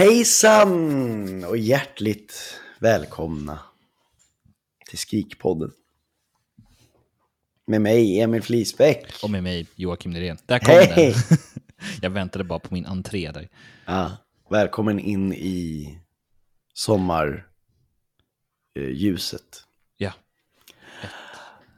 [0.00, 3.58] Hejsan och hjärtligt välkomna
[4.88, 5.72] till Skrikpodden.
[7.66, 9.06] Med mig, Emil Flisbäck.
[9.22, 10.38] Och med mig, Joakim Nyrén.
[10.46, 11.14] Där kom Hej!
[11.28, 11.38] den.
[12.02, 13.48] Jag väntade bara på min entré där.
[13.86, 14.16] Ja,
[14.50, 15.98] välkommen in i
[16.74, 17.44] sommarljuset.
[19.96, 20.12] Ja.
[21.02, 21.10] Ett,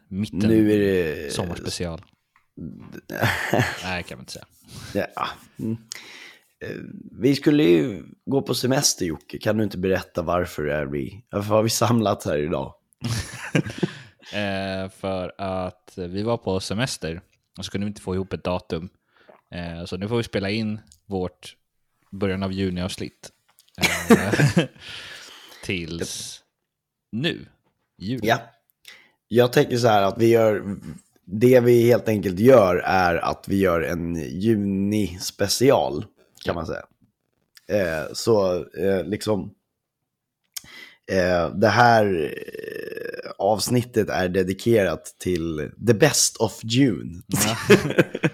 [0.09, 1.32] mitten Nu är det...
[1.32, 2.02] sommarspecial.
[3.84, 4.46] Nej, kan man inte säga.
[5.14, 5.28] Ja.
[7.21, 11.54] Vi skulle ju gå på semester Jocke, kan du inte berätta varför är vi, varför
[11.54, 12.74] har vi samlat här idag?
[14.32, 17.21] Eh, för att vi var på semester
[17.59, 18.88] och så kunde vi inte få ihop ett datum.
[19.51, 21.57] Eh, så nu får vi spela in vårt
[22.10, 23.30] början av juni-avsnitt.
[24.10, 24.65] Eh,
[25.65, 26.41] tills
[27.13, 27.47] nu,
[27.99, 28.29] i juli.
[28.29, 28.38] Ja.
[29.29, 30.76] Jag tänker så här att vi gör,
[31.24, 36.04] det vi helt enkelt gör är att vi gör en juni-special,
[36.45, 36.85] kan man säga.
[37.68, 39.54] Eh, så eh, liksom,
[41.10, 47.57] eh, det här eh, avsnittet är dedikerat till the best of June, Ja.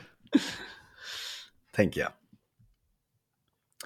[1.76, 2.12] tänker jag.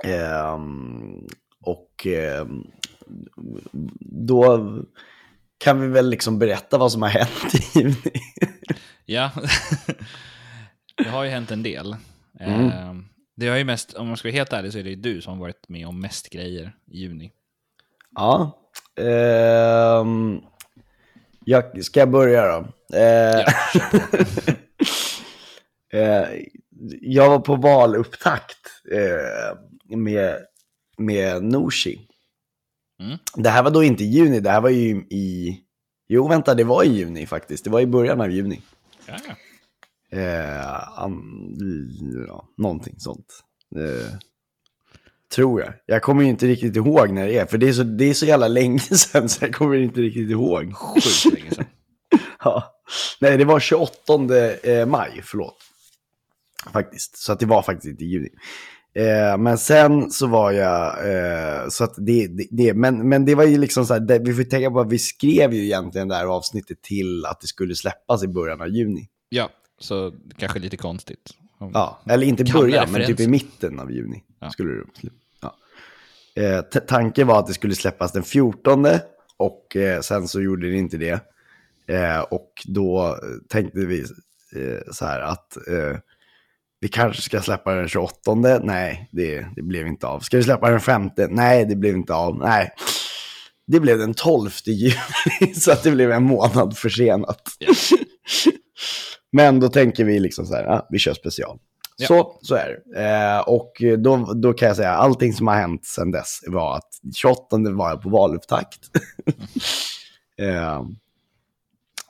[0.05, 1.27] Ehm,
[1.61, 2.63] och ehm,
[4.01, 4.69] då
[5.59, 8.13] kan vi väl liksom berätta vad som har hänt i juni.
[9.05, 9.31] Ja,
[10.97, 11.97] det har ju hänt en del.
[12.41, 13.05] Mm.
[13.33, 14.97] Eh, det har ju mest, om man ska vara helt ärlig så är det ju
[14.97, 17.33] du som har varit med om mest grejer i juni.
[18.15, 18.59] Ja.
[19.01, 20.41] Ehm,
[21.45, 22.67] jag, ska jag börja då?
[22.97, 23.41] Eh,
[25.93, 26.29] eh,
[27.01, 30.39] jag var på valupptakt eh, med,
[30.99, 32.09] med Nooshi.
[33.01, 33.19] Mm.
[33.35, 35.59] Det här var då inte i juni, det här var ju i...
[36.09, 37.65] Jo, vänta, det var i juni faktiskt.
[37.65, 38.63] Det var i början av juni.
[39.07, 39.17] Ja.
[40.13, 41.23] Eh, an,
[42.29, 43.27] ja, någonting sånt.
[43.77, 44.15] Eh,
[45.35, 45.73] tror jag.
[45.87, 48.15] Jag kommer ju inte riktigt ihåg när det är, för det är så, det är
[48.15, 50.77] så jävla länge sedan så jag kommer inte riktigt ihåg.
[50.77, 51.65] Sjukt länge sedan.
[52.45, 52.65] Ja.
[53.21, 53.93] Nej, det var 28
[54.63, 55.57] eh, maj, förlåt.
[56.73, 58.29] Faktiskt, så att det var faktiskt inte i juni.
[58.95, 63.35] Eh, men sen så var jag, eh, så att det, det, det men, men det
[63.35, 66.09] var ju liksom så här, det, vi får tänka på att vi skrev ju egentligen
[66.09, 69.09] det här avsnittet till att det skulle släppas i början av juni.
[69.29, 69.51] Ja,
[69.83, 71.31] så kanske lite konstigt.
[71.59, 74.23] Ja, eller inte början, men typ i mitten av juni.
[74.41, 74.51] Ja.
[74.51, 75.11] Skulle det,
[75.41, 75.55] ja.
[76.43, 78.87] eh, tanken var att det skulle släppas den 14
[79.37, 81.21] och eh, sen så gjorde det inte det.
[81.87, 84.01] Eh, och då tänkte vi
[84.57, 85.99] eh, så här att eh,
[86.81, 88.35] vi kanske ska släppa den 28.
[88.63, 90.21] Nej, det, det blev inte av.
[90.21, 91.11] Ska vi släppa den 5?
[91.31, 92.39] Nej, det blev inte av.
[92.39, 92.71] Nej.
[93.67, 94.95] Det blev den 12 juli,
[95.55, 97.43] så att det blev en månad försenat.
[97.59, 97.75] Ja.
[99.33, 101.59] Men då tänker vi liksom så här, ah, vi kör special.
[101.97, 102.07] Ja.
[102.07, 103.05] Så, så är det.
[103.05, 106.89] Eh, och då, då kan jag säga, allting som har hänt sedan dess var att
[107.15, 108.81] 28 var jag på valupptakt.
[110.39, 110.83] eh,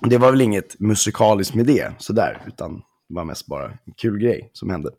[0.00, 2.74] det var väl inget musikaliskt med det, sådär, utan
[3.08, 4.90] det var mest bara en kul grej som hände.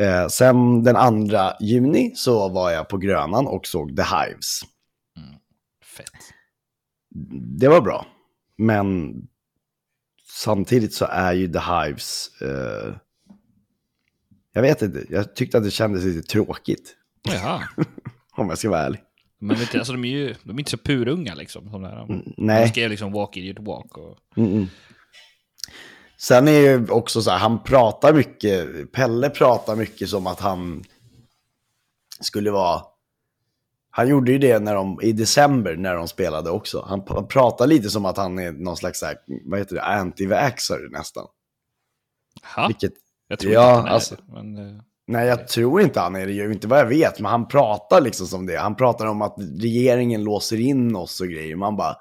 [0.00, 4.60] Eh, sen den 2 juni så var jag på Grönan och såg The Hives.
[5.96, 6.08] Fett.
[7.58, 8.06] Det var bra,
[8.58, 9.14] men
[10.34, 12.30] samtidigt så är ju The Hives...
[12.42, 12.94] Eh,
[14.52, 17.62] jag vet inte, jag tyckte att det kändes lite tråkigt, Jaha.
[18.36, 19.00] om jag ska vara ärlig.
[19.38, 21.70] Men vet alltså, de är ju de är inte så purunga liksom.
[21.70, 21.96] Som där.
[21.96, 22.68] De Mm, nej.
[22.68, 23.98] skrev liksom Walk Idiot Walk.
[23.98, 24.18] Och...
[26.16, 30.84] Sen är ju också så här, han pratar mycket, Pelle pratar mycket som att han
[32.20, 32.82] skulle vara...
[33.96, 36.84] Han gjorde ju det när de, i december när de spelade också.
[36.88, 41.26] Han pratar lite som att han är någon slags, här, vad heter det, anti-vaxxer nästan.
[42.56, 42.66] Ha?
[42.66, 42.92] Vilket,
[43.28, 46.16] Jag tror Ja, inte han är alltså- det, men, eh, nej jag tror inte han
[46.16, 48.56] är det, inte vad jag vet, men han pratar liksom som det.
[48.56, 51.56] Han pratar om att regeringen låser in oss och grejer.
[51.56, 51.96] Man bara,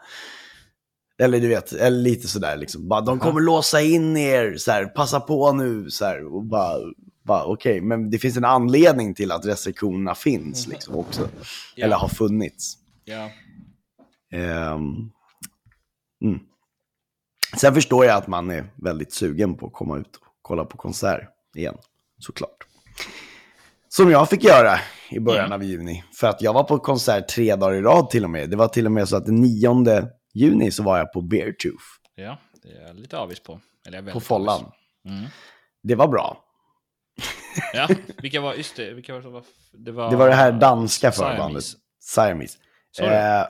[1.22, 2.88] eller du vet, eller lite sådär liksom.
[2.88, 6.36] Bara, de kommer låsa in er, så här, passa på nu, så här.
[6.36, 6.78] Och bara,
[7.24, 11.30] bara okej, men det finns en anledning till att restriktionerna finns liksom också.
[11.76, 11.86] Ja.
[11.86, 12.78] Eller har funnits.
[13.06, 13.30] ja.
[14.32, 15.12] Ehm,
[16.24, 16.40] mm.
[17.58, 20.78] Sen förstår jag att man är väldigt sugen på att komma ut och kolla på
[20.78, 21.78] konsert igen,
[22.20, 22.58] såklart.
[23.90, 24.80] Som jag fick göra
[25.12, 25.56] i början Mm.
[25.56, 26.04] av juni.
[26.14, 28.50] För att jag var på konsert tre dagar i rad till och med.
[28.50, 31.84] Det var till och med så att den 9 juni så var jag på Beartooth
[32.16, 33.60] Ja, det är jag lite avis på.
[33.88, 34.72] Eller jag på Follan.
[35.10, 35.24] Mm.
[35.84, 36.43] Det var bra.
[37.74, 37.90] Ja,
[38.22, 39.44] vilka var, just det, vilka var det som var...
[39.72, 41.32] Det var, Det var det här danska Siamese.
[41.38, 41.64] förbandet.
[42.00, 42.58] Siamese.
[42.92, 43.10] Sorry.
[43.10, 43.44] Eh,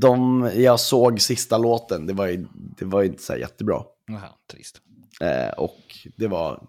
[0.00, 3.82] de, jag såg sista låten, det var ju, det var inte så jättebra.
[4.06, 4.80] Jaha, trist.
[5.20, 5.78] Eh, och
[6.16, 6.62] det var...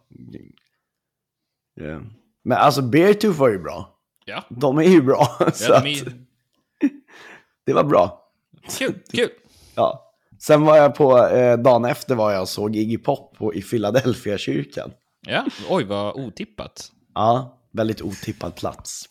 [1.82, 2.00] Eh,
[2.44, 3.94] men alltså Beartooth var ju bra.
[4.26, 5.38] Ja, De är ju bra.
[5.40, 6.14] ja de är,
[7.66, 8.30] Det var bra.
[8.78, 9.30] kul, kul.
[9.76, 10.04] Ja.
[10.40, 13.62] Sen var jag på, eh, dagen efter var jag och såg Iggy Pop på, i
[13.62, 14.92] Philadelphia kyrkan.
[15.22, 16.92] Ja, oj vad otippat.
[17.16, 19.06] Ja, väldigt otippad plats.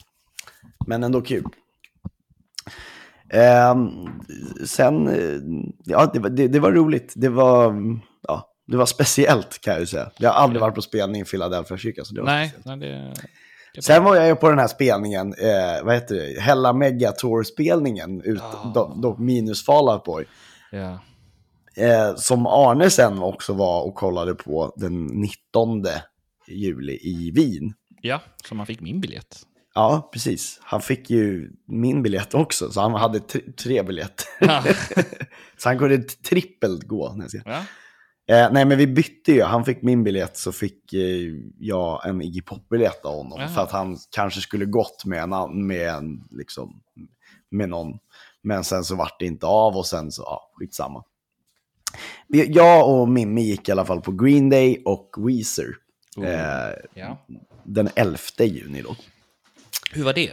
[0.87, 1.45] Men ändå kul.
[3.33, 3.89] Ehm,
[4.67, 5.41] sen, eh,
[5.85, 7.13] ja, det, var- det, det var roligt.
[7.17, 7.75] Det var,
[8.29, 10.11] ja, det var speciellt kan jag ju säga.
[10.19, 12.05] Jag har aldrig varit på spelning i Philadelphia kyrkan.
[12.05, 12.81] Så det var Nej, speciellt.
[12.81, 13.13] nej
[13.75, 13.83] det...
[13.83, 18.21] Sen var jag ju på den här spelningen, eh, vad heter det, Hella Mega Tour-spelningen,
[18.23, 18.73] ut, Ah.
[18.75, 20.25] då, då minus Fall Out Boy.
[20.71, 20.99] Ja.
[21.77, 25.85] Eh, som Arne sen också var och kollade på den 19
[26.49, 27.75] juli i Wien.
[28.03, 29.43] ja, så man fick min biljett.
[29.75, 30.59] Ja, precis.
[30.63, 33.21] Han fick ju min biljett också, så han hade
[33.65, 34.27] tre biljetter.
[34.41, 34.65] Ja.
[35.59, 37.13] så han kunde trippelt gå.
[37.13, 37.43] när jag.
[37.47, 37.63] Ja.
[38.29, 39.43] Eh, nej, men vi bytte ju.
[39.43, 43.39] Han fick min biljett, så fick eh, jag en Iggy Pop-biljett av honom.
[43.41, 43.49] Jaha.
[43.49, 46.81] För att han kanske skulle gått med en, med en, liksom,
[47.51, 47.99] med någon.
[48.43, 51.05] Men sen så vart det inte av och sen så, ja, skitsamma.
[52.29, 55.77] Jag och Mimmi gick i alla fall på Green Day och Weezer.
[56.17, 56.27] Oh.
[56.27, 57.27] Eh, ja.
[57.65, 58.97] den 11 juni då.
[59.93, 60.33] Hur var det?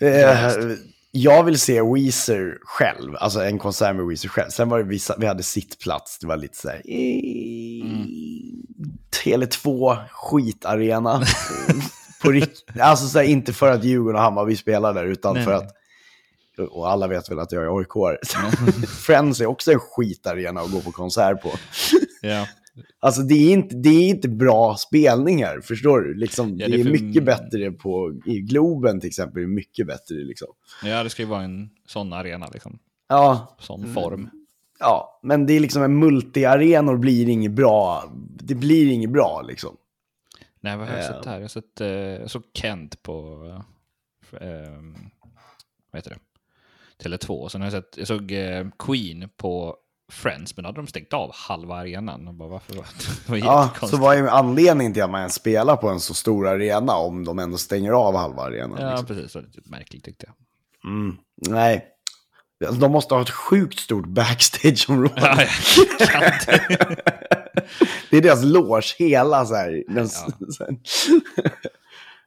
[0.00, 0.52] Eh,
[1.16, 4.50] jag vill se Weezer själv, alltså en konsert med Weezer själv.
[4.50, 6.82] Sen var det vissa, vi hade sittplats, det var lite så här...
[6.86, 8.06] Mm.
[9.24, 11.22] Tele2 skitarena.
[12.22, 15.44] på rikt- alltså så här, inte för att Djurgården och Hammarby spelar där, utan Nej,
[15.44, 15.76] för att...
[16.58, 17.88] Och alla vet väl att jag är aik
[19.06, 21.50] Friends är också en skitarena att gå på konsert på.
[22.22, 22.46] Ja.
[23.00, 26.14] Alltså det är inte, det är inte bra spelningar, förstår du?
[26.14, 29.86] Liksom, Ja, det, det är för- mycket bättre på, i Globen till exempel, är mycket
[29.86, 30.48] bättre liksom.
[30.84, 32.78] ja, det ska ju vara en sån arena, liksom.
[33.08, 34.30] Ja, Sån form.
[34.78, 38.04] ja, men det är liksom en multiarenor blir inget bra.
[38.42, 39.76] Det blir inget bra liksom.
[40.60, 41.08] Nej, vad har jag Ja.
[41.08, 41.34] sett här?
[41.34, 43.44] Jag har sett eh, jag såg Kent på...
[44.32, 44.48] Eh,
[45.90, 46.16] vad heter det?
[47.04, 47.48] Tele2.
[47.48, 47.96] Sen har jag sett...
[47.96, 49.76] Jag såg eh, Queen på
[50.12, 52.28] Friends, men då hade de stängt av halva arenan.
[52.28, 52.74] Och bara, varför?
[52.74, 52.84] var-
[53.26, 56.14] Det var Ja, så vad är anledningen till att man ens spelar på en så
[56.14, 58.78] stor arena om de ändå stänger av halva arenan?
[58.80, 59.06] Ja, liksom?
[59.06, 59.32] precis.
[59.32, 60.90] Det var lite märkligt tyckte jag.
[60.92, 61.16] mm.
[61.48, 61.84] Nej,
[62.80, 65.12] de måste ha ett sjukt stort backstageområde.
[65.20, 65.42] Ja,
[66.24, 66.66] inte.
[68.10, 69.84] Det är deras loge, hela så här.
[69.88, 70.46] Den, Ja.
[70.50, 70.76] så här.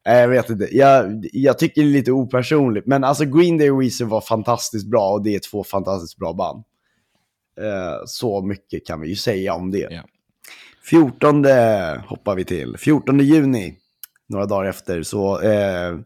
[0.07, 0.77] Nej, jag vet inte.
[0.77, 2.87] Jag, jag tycker det är lite opersonligt.
[2.87, 6.33] Men alltså Green Day och Weezer var fantastiskt bra och det är två fantastiskt bra
[6.33, 6.63] band.
[7.61, 9.87] Eh, så mycket kan vi ju säga om det.
[9.91, 10.03] Ja.
[10.89, 11.45] 14
[12.07, 12.77] hoppar vi till.
[12.77, 13.77] 14 juni,
[14.29, 15.97] några dagar efter, så eh,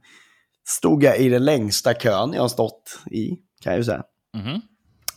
[0.67, 3.29] stod jag i den längsta kön jag har stått i,
[3.61, 4.03] kan jag ju säga.
[4.37, 4.61] Mhm.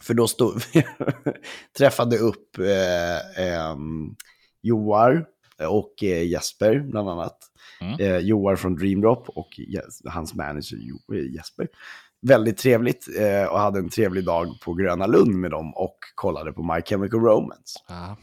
[0.01, 0.85] För då stod vi,
[1.79, 4.15] träffade upp eh, ehm,
[4.63, 5.27] Joar
[5.69, 7.39] och eh, Jesper bland annat.
[7.85, 8.01] Mm.
[8.01, 10.79] Eh, Joar från Dreamdrop och Jes- hans manager
[11.13, 11.69] eh, Jesper.
[12.27, 16.53] Väldigt trevligt eh, och hade en trevlig dag på Gröna Lund med dem och kollade
[16.53, 17.79] på My Chemical Romance.
[17.89, 18.17] Ja.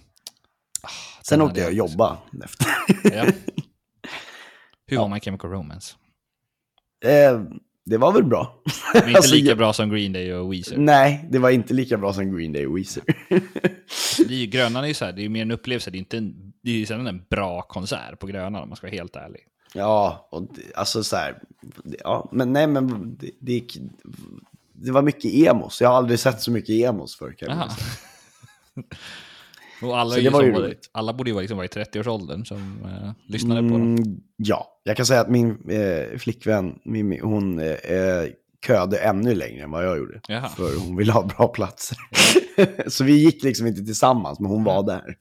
[0.84, 0.90] Ah,
[1.24, 1.94] Sen åkte jag och också.
[1.94, 2.68] jobba efter.
[3.18, 3.26] Ja.
[4.88, 5.96] Hur var My Chemical Romance?
[7.06, 7.42] eh,
[7.86, 8.62] det var väl bra.
[8.94, 10.78] Det är inte Alltså, lika bra som Green Day och Weezer.
[10.78, 13.04] Nej, det var inte lika bra som Green Day och Weezer.
[14.28, 15.98] Det är ju, Grönan är ju så här, det är ju mer en upplevelse, det
[15.98, 18.88] är inte en, det är ju sällan en bra konsert på Grönan om man ska
[18.88, 19.42] vara helt ärlig.
[19.74, 21.40] Ja, och det, alltså så här,
[22.04, 23.64] ja, men nej men det, det,
[24.74, 25.82] det var mycket emos.
[25.82, 27.70] Jag har aldrig sett så mycket emos förr kan jag.
[29.82, 30.90] Och alla, ju var ju roligt.
[30.92, 33.96] alla borde ju vara, liksom vara i 30-årsåldern som eh, lyssnade på dem.
[33.96, 38.30] Mm, ja, jag kan säga att min eh, flickvän, Mimmi, hon eh, eh,
[38.68, 40.22] köade ännu längre än vad jag gjorde.
[40.28, 40.50] Jaha.
[40.50, 41.98] För hon ville ha bra platser.
[42.88, 45.16] så vi gick liksom inte tillsammans, men hon var där.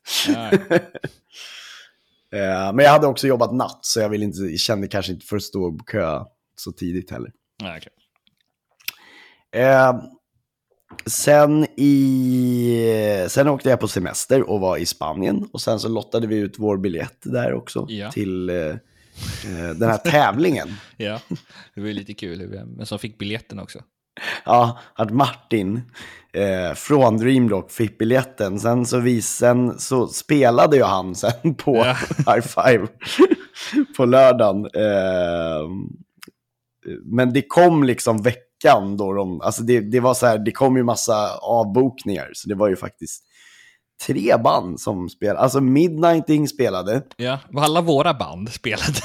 [2.33, 5.37] Eh, men jag hade också jobbat natt, så jag ville inte, kände kanske inte för
[5.37, 6.25] att stå och kö
[6.57, 7.33] så tidigt heller.
[7.63, 7.93] ja, okej.
[9.63, 10.03] Eh,
[11.07, 15.49] sen, i, sen åkte jag på semester och var i Spanien.
[15.53, 18.11] Och sen så lottade vi ut vår biljett där också Ja.
[18.11, 18.55] till eh,
[19.77, 20.69] den här tävlingen.
[20.97, 21.21] ja,
[21.75, 22.65] det var ju lite kul.
[22.77, 23.79] Men som fick biljetten också.
[24.45, 25.83] Ja, att Martin
[26.33, 28.61] eh, från Dreamrock fick biljetten.
[28.61, 31.97] Sen så, vis, sen så spelade ju han sen på Ja.
[32.35, 32.87] High Five
[33.97, 34.65] på lördagen.
[34.75, 35.69] Eh,
[37.05, 40.77] men det kom liksom veckan då de, alltså det, det var så här, det kom
[40.77, 42.31] ju massa avbokningar.
[42.33, 43.25] Så det var ju faktiskt
[44.07, 45.39] tre band som spelade.
[45.41, 47.03] Alltså Midnighting spelade.
[47.17, 48.99] Ja, vad alla våra band spelade.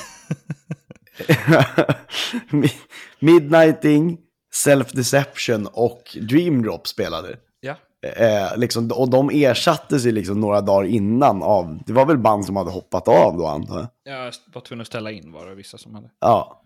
[2.50, 2.74] Mi-
[3.20, 4.18] Midnighting,
[4.56, 7.38] Self Deception och Dream Drop spelade.
[7.60, 7.76] ja.
[8.18, 12.46] Eh, liksom, och de ersattes ju liksom några dagar innan av, det var väl band
[12.46, 14.14] som hade hoppat av då antar jag.
[14.26, 16.10] Jag var tvungen att ställa in var det vissa som hade.
[16.20, 16.62] Ja,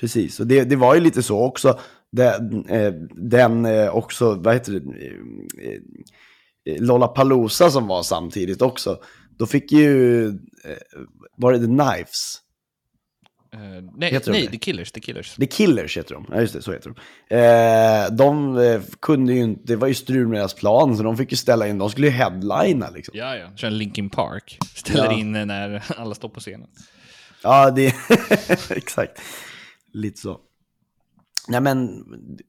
[0.00, 0.40] precis.
[0.40, 1.78] Och det, det var ju lite så också.
[2.12, 4.78] Den, eh, den eh, också, vad heter det,
[5.64, 8.98] eh, Lollapalooza som var samtidigt också.
[9.38, 10.26] Då fick ju,
[11.36, 12.40] var det The Knives?
[13.56, 14.50] Eh, nej, nej det?
[14.50, 15.34] The Killers, The Killers.
[15.34, 16.26] The Killers heter de.
[16.30, 16.90] Ja, just det, så heter
[17.28, 17.34] de.
[17.36, 21.16] Eh, de eh, kunde ju inte, det var ju strul med deras plan, så de
[21.16, 23.12] fick ju ställa in, de skulle ju headlina liksom.
[23.18, 23.46] Ja, ja.
[23.56, 24.58] Kör Linkin Park.
[24.74, 25.12] Ställer Ja.
[25.18, 26.68] in när alla står på scenen.
[27.42, 27.94] Ja, det
[28.70, 29.20] exakt.
[29.92, 30.40] Lite så.
[31.48, 32.04] Nej, men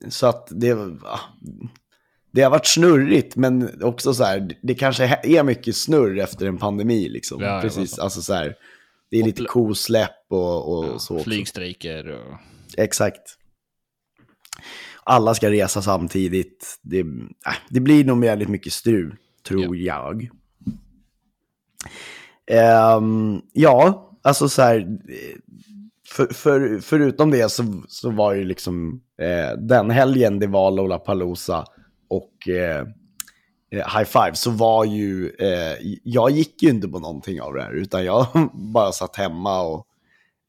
[0.09, 1.19] så att det, ja,
[2.31, 6.57] det har varit snurrigt, men också så här, det kanske är mycket snurr efter en
[6.57, 7.41] pandemi liksom.
[7.41, 8.55] Ja, Precis, alltså så här,
[9.09, 11.23] det är lite kosläpp och, och Ja, så också.
[11.23, 12.37] flygstrejker och...
[12.77, 13.37] Exakt.
[15.03, 16.79] Alla ska resa samtidigt.
[16.81, 17.05] Det, äh,
[17.69, 19.15] det blir nog väldigt mycket strul,
[19.47, 20.29] tror jag.
[22.51, 24.87] Ehm, ja, alltså så här.
[26.09, 31.65] För, för, förutom det så, så var ju liksom eh, den helgen det var Lollapalooza
[32.07, 32.87] och eh,
[33.71, 37.71] High Five så var ju, eh, jag gick ju inte på någonting av det här
[37.71, 39.87] utan jag bara satt hemma och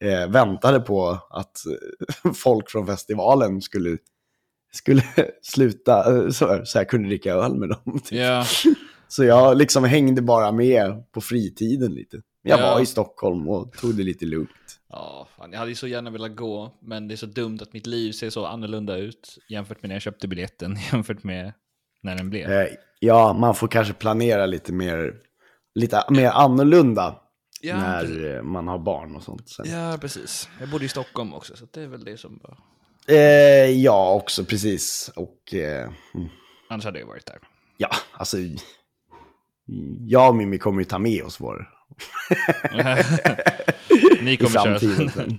[0.05, 1.57] eh, väntade på att
[2.25, 3.99] eh, folk från festivalen skulle,
[4.73, 5.03] skulle
[5.43, 8.01] sluta, eh, så, så jag kunde dricka öl med dem.
[8.05, 8.19] Typ.
[8.19, 8.45] Ja,
[9.09, 12.23] Så jag liksom hängde bara med på fritiden lite.
[12.43, 12.75] Jag Ja.
[12.75, 14.51] var i Stockholm och tog det lite lugnt.
[14.89, 17.73] ja fan, jag hade ju så gärna velat gå, men det är så dumt att
[17.73, 21.53] mitt liv ser så annorlunda ut jämfört med när jag köpte biljetten, jämfört med
[22.03, 22.49] när den blev.
[23.01, 25.15] Ja, man får kanske planera lite mer,
[25.75, 27.21] lite mer annorlunda
[27.61, 28.43] Ja, när precis.
[28.43, 29.49] man har barn och sånt.
[29.49, 29.67] Sen.
[29.71, 30.49] Ja, precis.
[30.61, 32.59] Jag bodde i Stockholm också, så det är väl det som var...
[33.17, 35.11] Eh, ja, också precis.
[35.17, 36.29] Och eh, mm,
[36.71, 37.39] Annars hade jag varit där.
[37.77, 38.37] ja, alltså.
[40.07, 41.69] Jag och Mimmi kommer ju ta med oss vår
[44.23, 44.79] Ni kommer köra...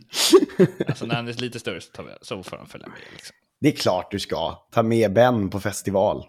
[0.88, 2.98] alltså när han är lite större så, tar vi, så får han följa med.
[3.14, 3.36] Liksom.
[3.62, 4.68] Det är klart du ska.
[4.74, 6.26] Ta med Ben på festival.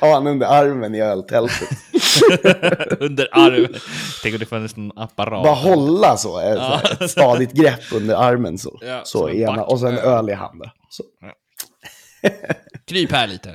[0.00, 1.68] ha han under armen i öltältet.
[3.00, 3.74] Under armen.
[4.22, 5.44] Tänk om det fanns en apparat.
[5.44, 6.40] Bara hålla så.
[6.40, 6.80] eh, Ja.
[7.00, 8.78] ett stadigt grepp under armen så.
[8.82, 9.68] Ja, så ena, back.
[9.68, 10.00] och sen Ja.
[10.00, 10.70] öl i handen.
[10.90, 11.04] Så.
[12.86, 13.48] Kryp här lite.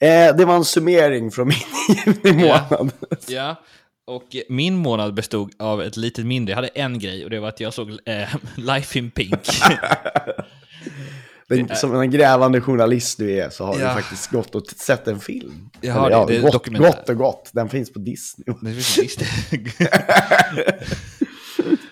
[0.00, 1.56] Eh, det var en summering från min
[2.24, 2.66] juni Ja.
[2.70, 2.92] månad.
[3.26, 3.56] Ja,
[4.06, 6.50] och min månad bestod av ett lite mindre.
[6.52, 9.40] Jag hade en grej och det var att jag såg eh, Life in Pink.
[11.48, 13.88] Den, som en grävande journalist du är så har Ja.
[13.88, 15.70] du faktiskt gått och sett en film.
[15.80, 16.86] Jag har det, det är gott, dokumentär.
[16.88, 17.50] gott och gott.
[17.54, 18.44] Den finns på Disney.
[18.62, 19.26] Det finns det.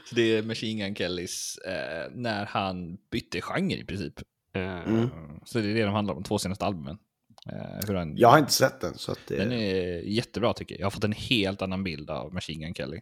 [0.09, 4.15] Så det är Machine Gun Kellys eh, när han bytte genre i princip.
[4.57, 5.07] Eh,
[5.45, 6.99] Så det är det de handlar om, de två senaste albumen.
[7.53, 8.99] Eh, hur han, Jag har inte sett den.
[8.99, 10.81] Så det, Den är jättebra tycker jag.
[10.81, 13.01] Jag har fått en helt annan bild av Machine Gun Kelly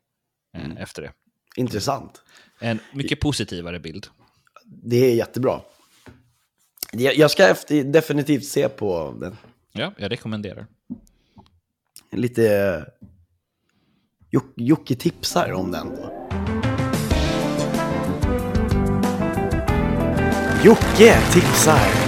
[0.57, 1.13] eh, efter det.
[1.57, 2.23] intressant.
[2.61, 4.07] En mycket positivare bild.
[4.65, 5.61] Det är jättebra.
[6.93, 9.37] Jag, ska efter, definitivt se på den.
[9.73, 10.67] Ja, jag rekommenderar.
[12.13, 12.87] Lite...
[14.31, 16.29] Jock- Jocke tipsar om den då.
[20.65, 22.08] Jocke tipsar!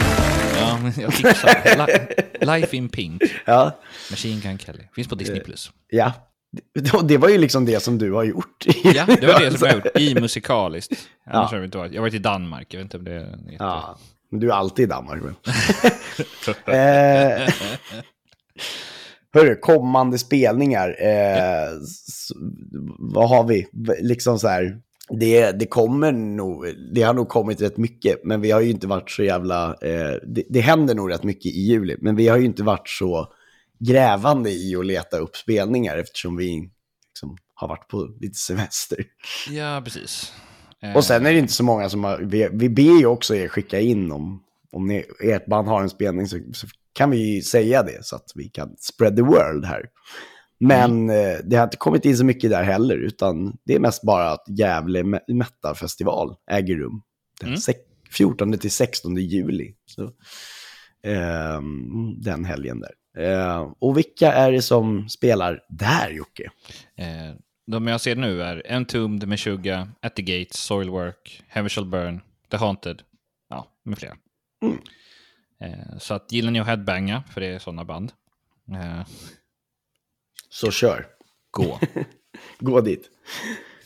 [1.01, 1.87] Jag tipsar.
[1.87, 3.79] Li- Life in Pink, Ja,
[4.11, 4.83] Machine Gun Kelly.
[4.95, 5.41] Finns på Disney+.
[5.41, 5.73] Plus.
[5.91, 6.13] ja.
[7.05, 8.65] Det, var ju liksom det som du har gjort.
[8.85, 9.99] Ja, det var det som jag har gjort.
[9.99, 10.93] I musikaliskt.
[10.93, 11.49] Annars Ja.
[11.51, 11.93] har jag inte varit.
[11.93, 13.39] Jag har varit i Danmark, jag vet inte om det är...
[13.59, 13.99] Ja,
[14.31, 15.23] men du är alltid i Danmark.
[15.23, 15.35] Men.
[16.75, 17.49] eh,
[19.35, 20.89] hörru, kommande spelningar.
[21.03, 21.69] Eh,
[22.99, 23.67] vad har vi?
[24.01, 24.81] Liksom så här.
[25.11, 28.87] Det, det kommer nog, det har nog kommit rätt mycket, men vi har ju inte
[28.87, 32.37] varit så jävla, eh, det, det händer nog rätt mycket i juli, men vi har
[32.37, 33.33] ju inte varit så
[33.79, 36.71] grävande i att leta upp spelningar eftersom vi
[37.09, 39.05] liksom har varit på lite semester.
[39.51, 40.33] Ja, precis.
[40.83, 43.35] Eh, Och sen är det inte så många som har, vi, vi ber ju också
[43.35, 47.35] er skicka in om, om ni, ert band har en spelning så, så kan vi
[47.35, 49.83] ju säga det så att vi kan spread the world här.
[50.61, 54.03] Men eh, det har inte kommit in så mycket där heller, utan det är mest
[54.03, 57.03] bara att Gävle Me- Metal Festival äger rum
[57.41, 57.59] den Mm.
[57.61, 59.75] sek- 14 till 16 juli.
[59.87, 60.03] Så,
[61.05, 61.61] eh,
[62.17, 62.93] den helgen där.
[63.19, 66.51] Eh, och vilka är det som spelar där, Jocke?
[66.97, 67.35] Eh,
[67.67, 72.57] de jag ser nu är Entombed, Meshuggah, At the Gates, Soilwork, Heaven Shall Burn, The
[72.57, 73.03] Haunted,
[73.49, 74.17] ja, med flera.
[74.63, 74.79] Mm.
[75.61, 78.13] Eh, så att gillar ni att headbanga, för det är sådana band,
[78.73, 79.01] eh,
[80.51, 81.07] Så kör.
[81.51, 81.79] gå.
[82.59, 83.05] Gå dit.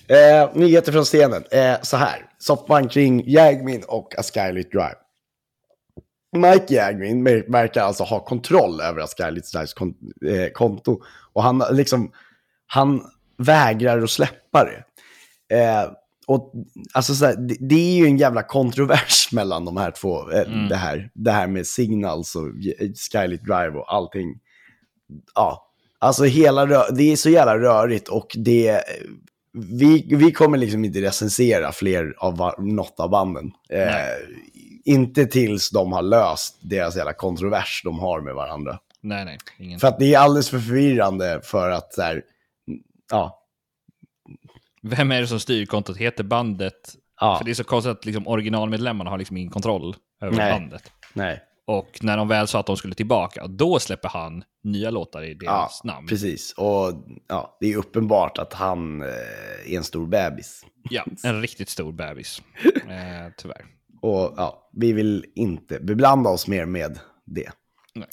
[0.09, 1.45] Eh, nyheter från scenen.
[1.51, 2.31] Eh, så här.
[2.39, 4.95] Soppan kring Jagmin och A Skylit Drive.
[6.37, 9.95] Mike Jagmin ver- verkar alltså ha kontroll över A Skylit Drives kon-
[10.29, 11.01] eh, konto.
[11.33, 12.13] Och han, liksom,
[12.67, 13.03] han
[13.39, 14.85] vägrar att släppa det.
[15.57, 15.91] Eh,
[16.27, 16.53] och,
[16.93, 20.31] alltså, så här, det, det är ju en jävla kontrovers mellan de här två.
[20.31, 22.49] Eh, det, här, det här med Signals och
[23.13, 24.41] Skylit Drive och allting.
[25.35, 25.71] Ja,
[26.05, 28.83] Alltså hela det är så jävla rörigt och det...
[29.53, 33.53] Vi, vi kommer liksom inte recensera fler av något av banden.
[33.71, 33.89] Eh,
[34.85, 38.79] inte tills de har löst deras jävla kontrovers de har med varandra.
[39.01, 39.81] nej, nej, ingen.
[39.81, 42.23] För att det är alldeles för förvirrande för att så här,
[43.11, 43.41] ja,
[44.83, 45.97] Vem är det som styr kontot?
[45.97, 46.95] Heter bandet?
[47.21, 50.53] ja, För det är så konstigt att liksom originalmedlemmarna har liksom ingen kontroll över Nej.
[50.53, 50.93] bandet.
[51.13, 51.43] nej.
[51.67, 55.37] Och när de väl sa att de skulle tillbaka, då släpper han nya låtar i
[55.41, 56.07] Ja, deras namn.
[56.07, 56.53] precis.
[56.57, 56.93] Och
[57.29, 59.09] ja, det är uppenbart att han eh,
[59.73, 60.65] är en stor bebis.
[60.91, 62.43] Ja, en riktigt stor bebis.
[62.89, 63.65] Eh, tyvärr.
[64.03, 67.51] Och ja, vi vill inte beblanda oss mer med det.
[67.95, 68.09] Nej.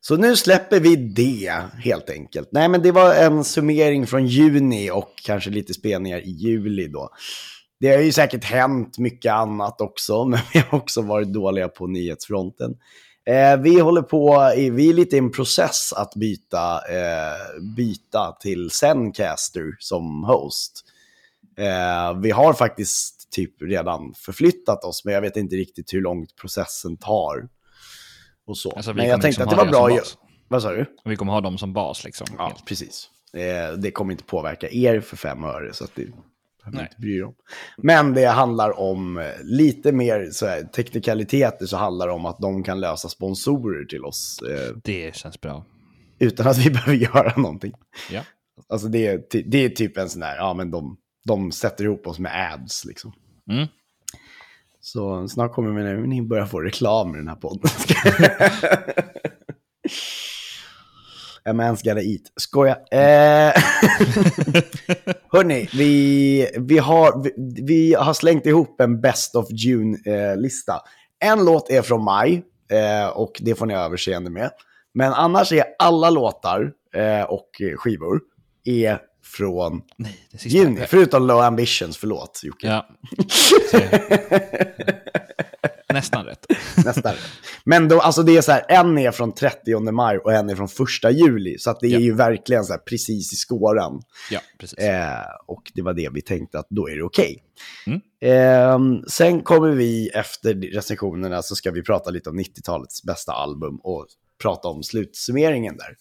[0.00, 2.48] Så nu släpper vi det helt enkelt.
[2.52, 7.10] Nej, men det var en summering från juni och kanske lite spelningar i juli då.
[7.82, 11.86] Det har ju säkert hänt mycket annat också, men vi har också varit dåliga på
[11.86, 12.76] nyhetsfronten.
[13.26, 18.70] Eh, vi håller på, vi är lite i en process att byta, eh, byta till
[18.70, 20.84] Zencaster som host.
[21.58, 26.36] Eh, vi har faktiskt typ redan förflyttat oss, men jag vet inte riktigt hur långt
[26.36, 27.48] processen tar.
[28.46, 28.70] Och så.
[28.70, 30.06] Alltså, men jag tänkte liksom att det ha var det bra göra.
[30.48, 30.86] Vad sa du?
[31.04, 32.26] Vi kommer ha dem som bas liksom.
[32.38, 33.10] Ja, precis.
[33.32, 36.06] Eh, det kommer inte påverka er för fem öre, så att det
[36.70, 37.34] behöver inte bry om.
[37.76, 42.38] Men det handlar om eh, lite mer så här, teknikaliteter, så handlar det om att
[42.38, 45.64] de kan lösa sponsorer till oss eh, Det känns bra.
[46.18, 47.72] utan att vi behöver göra någonting.
[48.10, 48.22] Ja.
[48.68, 52.06] Alltså det är, det är typ en sån där, ja men de, de sätter ihop
[52.06, 53.12] oss med ads liksom.
[53.50, 53.66] Mm.
[54.80, 57.70] Så snart kommer vi när ni börjar få reklam i den här podden.
[61.44, 62.22] A man's gotta eat.
[62.36, 62.76] Skoja.
[62.90, 62.98] Eh,
[65.32, 70.80] hörni, vi, vi, har, vi, vi har slängt ihop en Best of June-lista.
[71.20, 74.50] en låt är från maj eh, och det får ni överseende med.
[74.94, 78.20] Men annars är alla låtar eh, och skivor
[78.64, 80.80] är från Nej, juni.
[80.86, 82.66] Förutom Low Ambitions, förlåt Jocke.
[82.66, 82.88] Ja.
[85.92, 86.46] Nästan rätt.
[86.84, 87.14] Nästan.
[87.64, 90.56] Men då, alltså det är så här, en är från 30 maj och en är
[90.56, 90.68] från
[91.04, 91.58] 1 juli.
[91.58, 91.98] Så att det är Ja.
[91.98, 94.02] ju verkligen så här precis i skåran.
[94.30, 94.78] Ja, precis.
[94.78, 97.42] Eh, och det var det vi tänkte att då är det okej.
[97.86, 98.00] Mm.
[98.22, 103.76] Eh, sen kommer vi efter recensionerna så ska vi prata lite om 90-talets bästa album
[103.82, 104.06] och
[104.42, 105.96] prata om slutsummeringen där.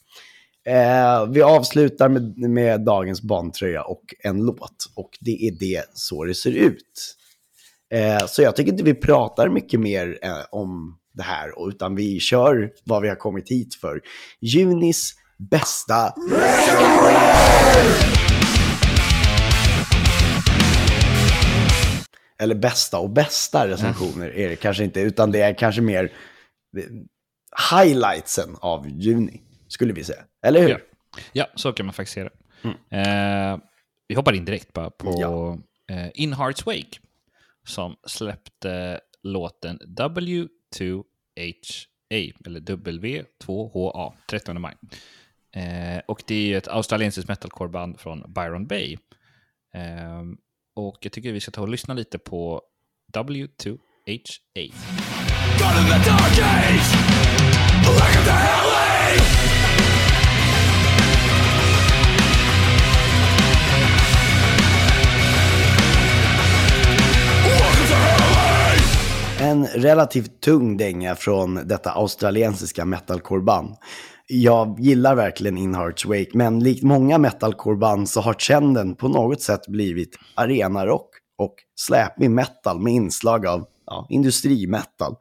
[0.66, 4.76] Eh, vi avslutar med, med dagens bantröja och en låt.
[4.96, 7.18] Och det är det så det ser ut.
[7.92, 12.20] Eh, så jag tycker inte vi pratar mycket mer eh, om det här, utan vi
[12.20, 14.02] kör vad vi har kommit hit för.
[14.42, 16.14] Junis bästa
[22.40, 26.04] eller bästa och bästa recensioner är det kanske inte, utan det är kanske mer
[26.78, 26.84] eh,
[27.78, 30.22] highlightsen av juni, skulle vi säga.
[30.46, 30.70] Eller hur?
[30.70, 30.78] Ja.
[31.34, 32.32] ja, så kan man faktiskt se det.
[32.98, 33.58] Eh,
[34.08, 35.58] vi hoppar in direkt bara på Ja.
[35.96, 36.98] eh, In Hearts Wake
[37.64, 41.04] som släppte låten W2HA,
[42.46, 44.76] eller W2HA, 13 maj.
[45.56, 48.98] Eh, och det är ju ett australiensiskt metalcoreband från Byron Bay.
[49.74, 50.22] Eh,
[50.76, 52.62] och jag tycker vi ska ta och lyssna lite på
[53.14, 54.74] W2HA.
[69.52, 73.76] En relativt tung dänga från detta australiensiska metalcore-band.
[74.28, 79.42] Jag gillar verkligen In Hearts Wake, men likt många metalcore-band så har trenden på något
[79.42, 85.16] sätt blivit arenarock och släpig metal med inslag av ja, industrimetal.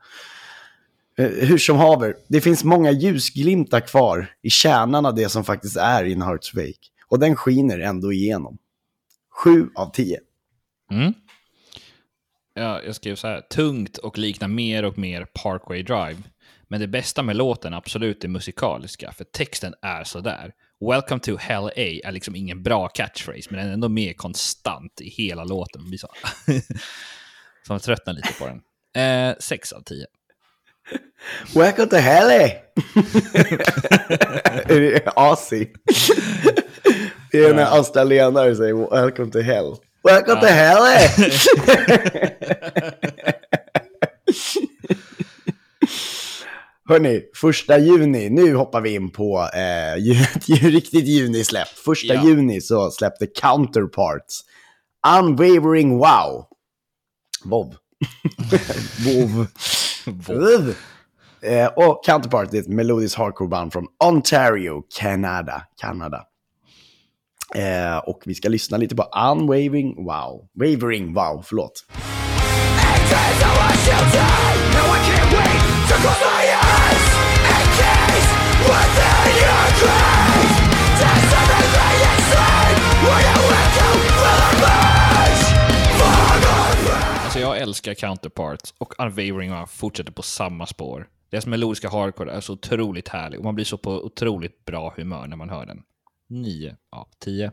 [1.18, 5.76] Eh, hur som haver, det finns många ljusglimtar kvar i kärnan av det som faktiskt
[5.76, 6.88] är In Hearts Wake.
[7.08, 8.58] Och den skiner ändå igenom.
[9.30, 10.18] Sju av tio.
[10.90, 11.14] Mm.
[12.60, 13.40] Ja, jag skrev så här.
[13.40, 16.16] Tungt och liknar mer och mer Parkway Drive.
[16.68, 20.52] Men det bästa med låten är absolut det musikaliska, för texten är sådär.
[20.90, 25.00] Welcome to Hell A är liksom ingen bra catchphrase, men den är ändå mer konstant
[25.00, 25.82] i hela låten.
[25.98, 26.08] Så,
[27.68, 28.60] man tröttnar lite på den.
[29.30, 30.06] Eh, 6 av 10.
[31.54, 32.30] Welcome to hell!
[34.66, 35.72] Är det Asi?
[37.32, 39.76] Det är när australienare säger welcome to hell.
[40.02, 40.86] Welcome to hell!
[40.86, 41.08] eh?
[46.88, 51.68] Hörni, första juni, nu hoppar vi in på eh, ett riktigt junisläpp.
[51.68, 52.24] Första Ja.
[52.24, 54.40] juni så släppte Counterparts
[55.18, 56.44] Unwavering Wow.
[57.44, 57.74] Vov.
[59.04, 59.46] Vov.
[60.06, 60.74] Vov.
[61.42, 65.62] Eh, och Counterpart är ett melodiskt hardcore-band från Ontario, Canada.
[65.80, 66.24] Kanada.
[67.54, 70.48] Eh, och vi ska lyssna lite på Unwavering Wow.
[70.54, 71.72] Wavering Wow, förlåt.
[87.24, 91.06] Alltså jag älskar Counterparts och Unwavering Wow fortsätter på samma spår.
[91.30, 95.26] Deras melodiska hardcore är så otroligt härlig och man blir så på otroligt bra humör
[95.26, 95.82] när man hör den.
[96.30, 97.52] 9 av 10.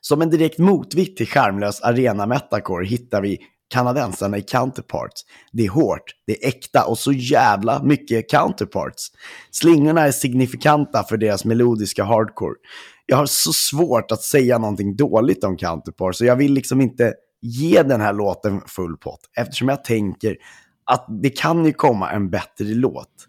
[0.00, 5.22] Som en direkt motvikt till charmlös arena metacore hittar vi kanadensarna i Counterparts.
[5.52, 9.10] Det är hårt, det är äkta och så jävla mycket Counterparts.
[9.50, 12.54] Slingorna är signifikanta för deras melodiska hardcore.
[13.06, 17.14] Jag har så svårt att säga någonting dåligt om Counterparts så jag vill liksom inte
[17.42, 20.36] ge den här låten full pott eftersom jag tänker
[20.90, 23.28] att det kan ju komma en bättre låt.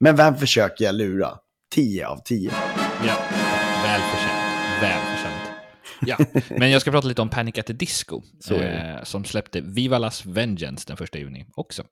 [0.00, 1.30] Men vem försöker jag lura?
[1.74, 2.50] 10 av 10.
[3.06, 3.16] Ja,
[3.86, 4.82] välförtjänt.
[4.82, 5.50] Välförtjänt.
[6.00, 6.18] Ja,
[6.58, 10.26] men jag ska prata lite om Panic at the Disco, eh, som släppte Viva Las
[10.26, 11.82] Vengeance den första juni också.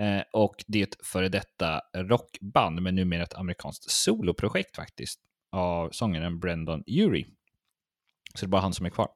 [0.00, 5.20] Eh, och det är ett före detta rockband, men numera ett amerikanskt soloprojekt faktiskt,
[5.52, 7.26] av sångaren Brendan Urie.
[8.34, 9.08] Så det är bara han som är kvar.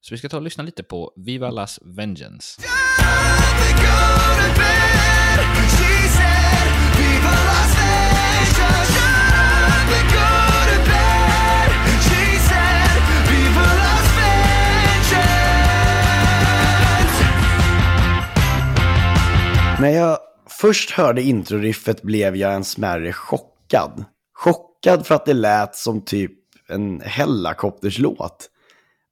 [0.00, 2.62] Så vi ska ta och lyssna lite på Viva Las Vengeance.
[19.80, 20.18] När jag
[20.60, 24.04] först hörde introriffet blev jag en smärre chockad.
[24.34, 26.32] Chockad för att det lät som typ
[26.68, 28.50] en Hellacopters-låt.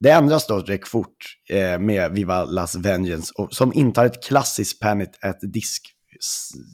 [0.00, 1.16] Det ändras då direkt fort
[1.50, 5.82] eh, med Viva Las Vengeance och, som intar ett klassiskt Panic at disk,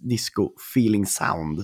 [0.02, 1.58] Disco feeling sound.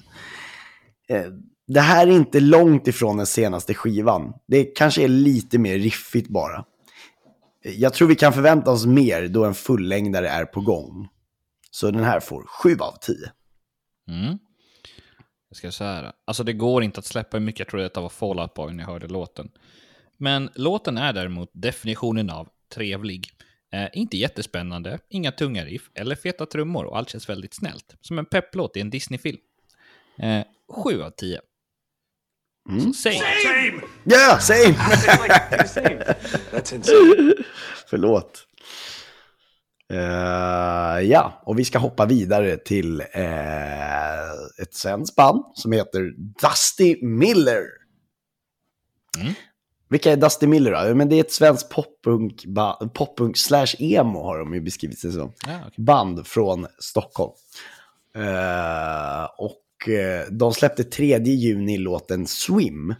[1.08, 1.26] Eh,
[1.66, 4.32] det här är inte långt ifrån den senaste skivan.
[4.48, 6.64] Det kanske är lite mer riffigt bara.
[7.62, 11.08] Jag tror vi kan förvänta oss mer då en fullängdare är på gång.
[11.74, 13.16] Så den här får 7 av 10.
[14.08, 14.38] Mm.
[15.48, 16.12] Jag ska säga det.
[16.24, 18.72] Alltså det går inte att släppa hur mycket jag trodde detta var Fall Out Boy
[18.72, 19.50] när jag hörde låten.
[20.16, 23.28] Men låten är däremot definitionen av trevlig.
[23.72, 27.96] Eh, inte jättespännande, inga tunga riff eller feta trummor och allt känns väldigt snällt.
[28.00, 29.38] Som en pepplåt i en Disney-film.
[30.18, 30.44] Eh,
[30.84, 31.40] 7 av 10.
[32.84, 33.22] Så säg!
[34.04, 34.60] Ja, same!
[36.52, 37.34] That's insane.
[37.86, 38.46] Förlåt.
[39.92, 47.06] Eh, ja, och vi ska hoppa vidare till eh, ett svenskt band som heter Dusty
[47.06, 47.64] Miller.
[49.18, 49.34] Mm.
[49.88, 50.94] Vilka är Dusty Miller då?
[50.94, 55.32] Men det är ett svenskt poppunk, slash emo har de ju beskrivit sig som.
[55.46, 55.84] Ja, okej.
[55.84, 57.32] Band från Stockholm.
[58.16, 59.60] Eh, och
[60.30, 62.94] de släppte 3 juni låten Swim.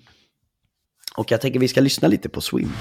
[1.16, 2.72] Och jag tänker vi ska lyssna lite på Swim.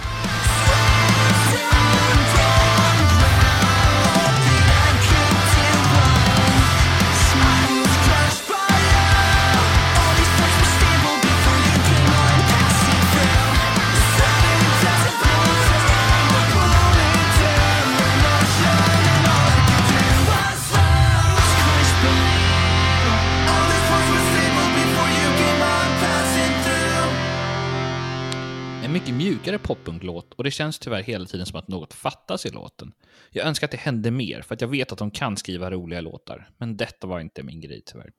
[30.03, 32.93] Mjukare och det känns tyvärr hela tiden som att något fattas i låten.
[33.29, 36.01] Jag önskar att det hände mer för att jag vet att de kan skriva roliga
[36.01, 36.49] låtar.
[36.57, 38.11] Men detta var inte min grej tyvärr.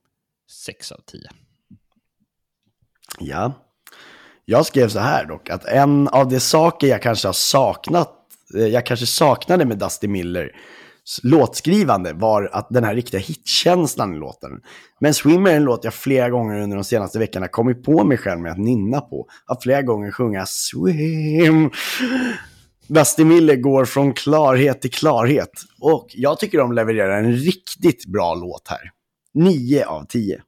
[0.51, 1.29] 6 av 10.
[3.19, 3.53] Ja.
[4.45, 8.11] Jag skrev så här dock, att en av de saker jag kanske har saknat,
[8.55, 10.51] eh, jag kanske saknade med Dusty Miller
[11.23, 14.51] låtskrivande var att den här riktiga hitkänslan i låten.
[14.99, 18.17] Men Swimmer är en låt jag flera gånger under de senaste veckorna kommit på mig
[18.17, 19.27] själv med att nynna på.
[19.45, 21.71] Har flera gånger sjunga Swim.
[22.87, 25.51] Dusty Miller går från klarhet till klarhet.
[25.79, 28.91] Och jag tycker de levererar en riktigt bra låt här.
[29.33, 30.41] 9 av 10.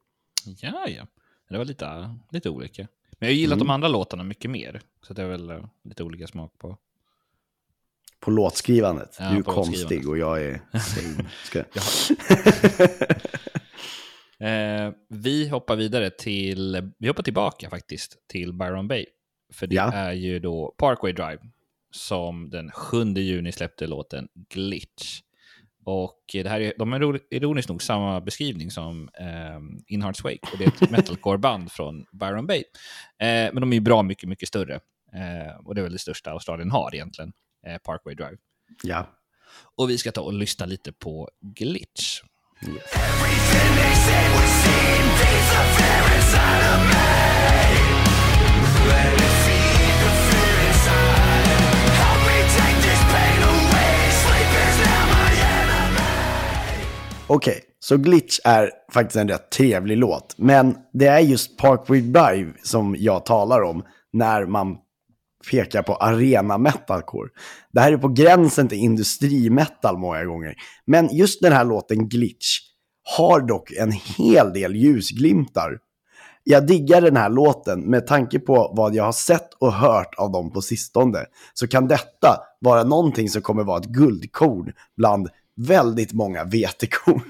[0.61, 1.07] Ja, ja.
[1.49, 2.87] Det var lite, lite olika.
[3.19, 3.67] Men jag har gillat Mm.
[3.67, 4.81] de andra låtarna mycket mer.
[5.07, 6.77] Så det är väl eh, lite olika smak på.
[8.19, 9.15] På låtskrivandet.
[9.19, 10.61] Ja, du är konstig och jag är...
[11.45, 11.63] Ska...
[14.39, 19.05] Eh, vi hoppar vidare till, vi hoppar tillbaka faktiskt till Byron Bay.
[19.53, 19.91] För det Ja.
[19.93, 21.39] är ju då Parkway Drive
[21.91, 25.19] som den 7 juni släppte låten Glitch.
[25.85, 30.39] Och det här är, de iro- ironiskt nog samma beskrivning som eh, In Heart's Wake.
[30.51, 32.63] Och det är ett metalcore-band från Byron Bay.
[33.19, 34.73] Eh, men de är ju bra mycket, mycket större.
[35.13, 37.33] Eh, och det är väl det största Australien har egentligen,
[37.83, 38.37] Parkway Drive.
[38.83, 39.07] Ja.
[39.75, 42.21] Och vi ska ta och lyssna lite på Glitch.
[42.61, 42.79] Enemy.
[57.27, 60.35] Okej, så Glitch är faktiskt en rätt trevlig låt.
[60.37, 64.77] Men det är just Parkway Drive som jag talar om när man
[65.51, 67.29] pekar på arena metalcore.
[67.71, 70.55] Det här är på gränsen till industrimetal många gånger.
[70.85, 72.59] Men just den här låten Glitch
[73.17, 75.79] har dock en hel del ljusglimtar.
[76.43, 80.31] Jag diggar den här låten med tanke på vad jag har sett och hört av
[80.31, 81.25] dem på sistone.
[81.53, 87.21] Så kan detta vara någonting som kommer vara ett guldkorn bland väldigt många vetekorn.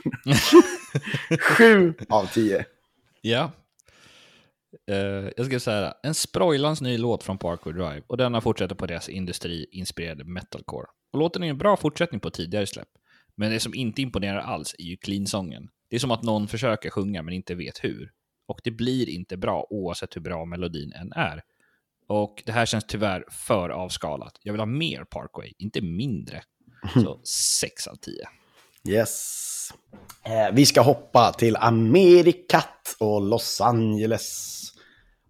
[1.39, 2.65] Sju av tio.
[3.21, 3.51] Ja.
[4.87, 8.85] Eh, jag ska säga en sprojlans ny låt från Parkway Drive och denna fortsätter på
[8.85, 10.87] deras industriinspirerade metalcore.
[11.13, 12.87] Och låten är en bra fortsättning på tidigare släpp.
[13.35, 15.69] Men det som inte imponerar alls är ju clean-sången.
[15.89, 18.11] Det är som att någon försöker sjunga men inte vet hur.
[18.47, 21.41] Och det blir inte bra oavsett hur bra melodin än är.
[22.07, 24.39] Och det här känns tyvärr för avskalat.
[24.41, 26.41] Jag vill ha mer Parkway, inte mindre.
[26.93, 27.21] Så
[27.61, 28.13] 6 av 10.
[28.87, 29.69] Yes.
[30.23, 34.57] Eh, vi ska hoppa till Amerikat och Los Angeles.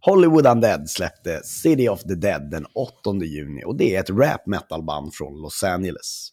[0.01, 2.91] Hollywood Undead släppte City of the Dead den 8
[3.23, 6.29] juni och det är ett rap metal-band från Los Angeles.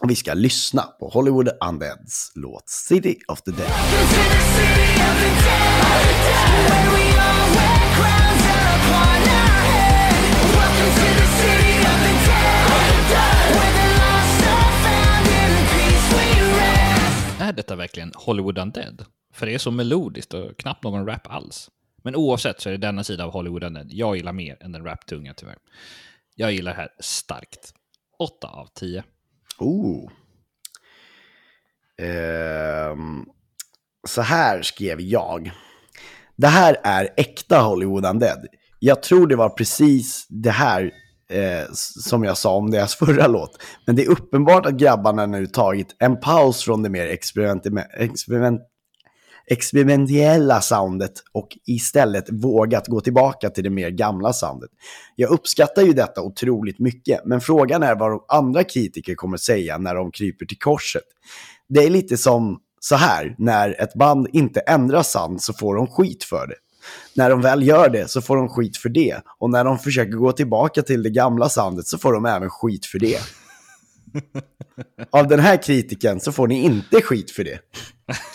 [0.00, 3.70] Och vi ska lyssna på Hollywood Undeads låt City of the Dead.
[17.44, 19.04] Är detta verkligen Hollywood Undead?
[19.32, 21.70] För det är så melodiskt och knappt någon rap alls.
[22.02, 24.84] Men oavsett så är det denna sida av Hollywood Undead jag gillar mer än den
[24.84, 25.56] rap-tunga tyvärr.
[26.34, 27.74] Jag gillar det här starkt.
[28.18, 29.02] 8 av 10.
[29.58, 30.10] Oh.
[31.98, 33.26] Ehm,
[34.06, 35.50] så här skrev jag.
[36.36, 38.46] Det här är äkta Hollywood Undead.
[38.78, 40.92] Jag tror det var precis det här
[41.30, 43.62] eh, som jag sa om deras förra låt.
[43.86, 47.62] Men det är uppenbart att grabbarna nu tagit en paus från det mer experiment,
[47.98, 48.60] experiment,
[49.46, 54.70] experimentella soundet och istället vågat gå tillbaka till det mer gamla soundet.
[55.16, 59.78] Jag uppskattar ju detta otroligt mycket, men frågan är vad de andra kritiker kommer säga
[59.78, 61.02] när de kryper till korset.
[61.68, 65.86] Det är lite som så här, när ett band inte ändrar sound så får de
[65.86, 66.54] skit för det.
[67.14, 69.20] När de väl gör det så får de skit för det.
[69.38, 72.86] Och när de försöker gå tillbaka till det gamla soundet så får de även skit
[72.86, 73.18] för det.
[75.10, 77.58] Av den här kritiken så får ni inte skit för det.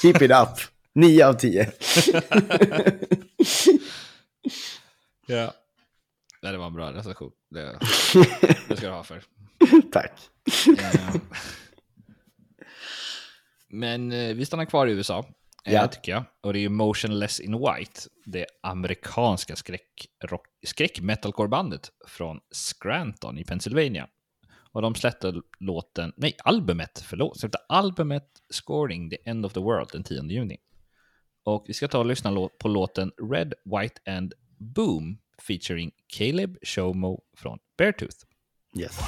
[0.02, 0.50] Keep it up.
[0.96, 1.72] 9 av 10.
[5.28, 5.54] Ja.
[6.42, 7.32] Det var en bra recension.
[7.52, 7.80] Det,
[8.68, 9.24] det ska du ha för.
[9.92, 10.12] Tack.
[10.80, 11.16] Eh,
[13.70, 15.26] Men eh, vi stannar kvar i USA,
[15.66, 15.88] eh, Ja.
[15.88, 16.24] tycker jag.
[16.42, 19.56] Och det är ju Motionless in White, det amerikanska
[20.66, 24.08] skräck-metalcore-bandet från Scranton i Pennsylvania.
[24.72, 29.90] Och de släppte låten, nej, albumet, förlåt, släppte albumet Scoring the End of the World
[29.92, 30.58] den 10 juni.
[31.44, 35.18] Och vi ska ta och lyssna på låten Red, White and Boom
[35.48, 38.18] featuring Caleb Shomo från Beartooth.
[38.80, 39.00] Yes.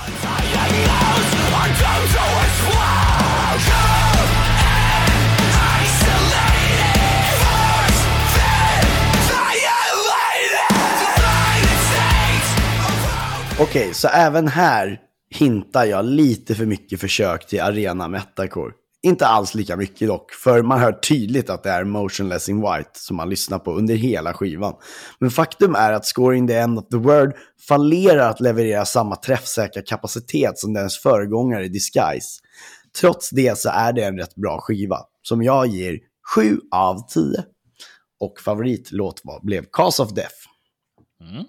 [13.61, 18.71] Okej, så även här hintar jag lite för mycket försök till arena metalcore.
[19.03, 22.89] Inte alls lika mycket dock, för man hör tydligt att det är Motionless in White
[22.93, 24.73] som man lyssnar på under hela skivan.
[25.19, 27.33] Men faktum är att Scoring the End of the World
[27.67, 32.41] fallerar att leverera samma träffsäkra kapacitet som dess föregångare Disguise.
[33.01, 35.99] Trots det så är det en rätt bra skiva, som jag ger
[36.35, 37.45] 7 av 10.
[38.19, 40.35] Och favoritlåt var, blev Cause of Death.
[41.21, 41.45] Mm.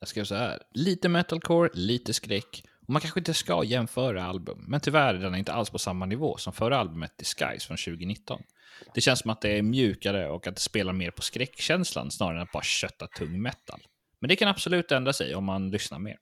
[0.00, 0.62] jag skrev så här.
[0.74, 2.62] Lite metalcore, lite skräck.
[2.86, 6.06] Och man kanske inte ska jämföra album, men tyvärr är den inte alls på samma
[6.06, 8.42] nivå som förra albumet Disguise från 2019.
[8.94, 12.36] Det känns som att det är mjukare och att det spelar mer på skräckkänslan snarare
[12.36, 13.80] än att bara kötta tung metal.
[14.20, 16.16] Men det kan absolut ändra sig om man lyssnar mer.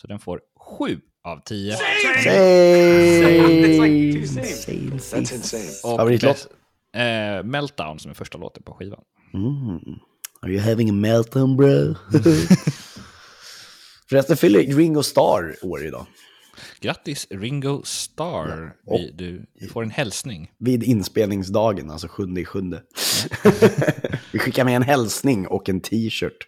[0.00, 0.40] Så den får
[0.78, 1.72] 7 av 10.
[1.76, 1.86] Same,
[4.24, 4.90] same, same.
[4.90, 5.70] That's insane.
[5.84, 6.48] Och Favoritlåt?
[6.96, 9.00] Eh, Meltdown som är första låten på skivan.
[9.34, 9.80] Mm.
[10.42, 11.94] Are you having a meltdown bro?
[14.08, 16.06] Förresten fyller Ringo Starr år idag.
[16.80, 18.74] Grattis Ringo Starr.
[18.86, 19.10] Ja, Vi,
[19.60, 20.50] du, får en hälsning.
[20.58, 22.82] Vid inspelningsdagen, alltså sjunde i sjunde.
[24.32, 26.46] Vi skickar med en hälsning och en t-shirt.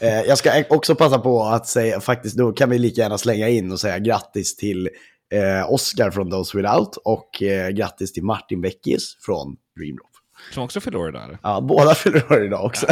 [0.00, 3.48] Eh, jag ska också passa på att säga, faktiskt då kan vi lika gärna slänga
[3.48, 4.88] in och säga grattis till
[5.32, 10.10] eh, Oscar från Those Without och eh, grattis till Martin Beckius från Dreamdrop.
[10.52, 11.38] Som också fyller år idag.
[11.42, 12.86] Ja, båda fyller år idag också.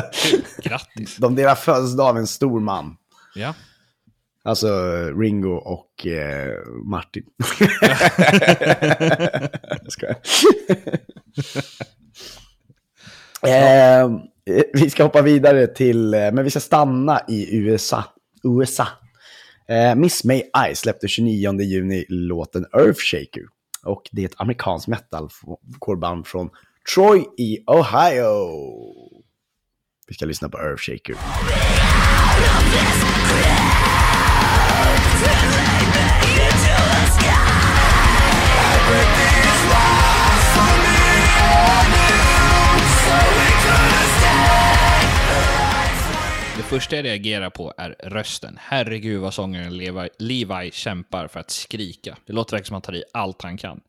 [0.63, 1.17] Grattis.
[1.17, 2.97] De delar födelsedag av en stor man.
[3.35, 3.55] Ja.
[4.45, 4.69] Alltså
[5.21, 7.25] Ringo och eh, Martin.
[9.83, 10.17] jag skojar.
[13.47, 14.11] eh,
[14.73, 18.05] vi ska hoppa vidare till, eh, men vi ska stanna i USA.
[18.45, 18.87] USA.
[19.69, 23.43] Eh, Miss May I släppte 29 juni låten Earthshaker.
[23.85, 26.51] Och det är ett amerikanskt metalcore-band från
[26.95, 28.51] Troy i Ohio.
[30.09, 31.15] Vi ska lyssna på Earthshaker.
[46.57, 48.57] Det första jag reagerar på är rösten.
[48.61, 52.17] Herregud vad sångaren Levi, Levi kämpar för att skrika.
[52.27, 53.81] Det låter verkligen som att han tar i allt han kan.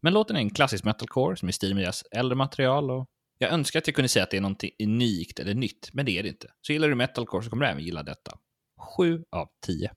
[0.00, 3.06] Men låten är en klassisk metalcore som är i stil med deras äldre material och
[3.38, 6.18] jag önskar att jag kunde säga att det är något unikt eller nytt, men det
[6.18, 6.50] är det inte.
[6.60, 8.38] Så gillar du metalcore så kommer du även gilla detta.
[8.96, 9.90] 7 av 10.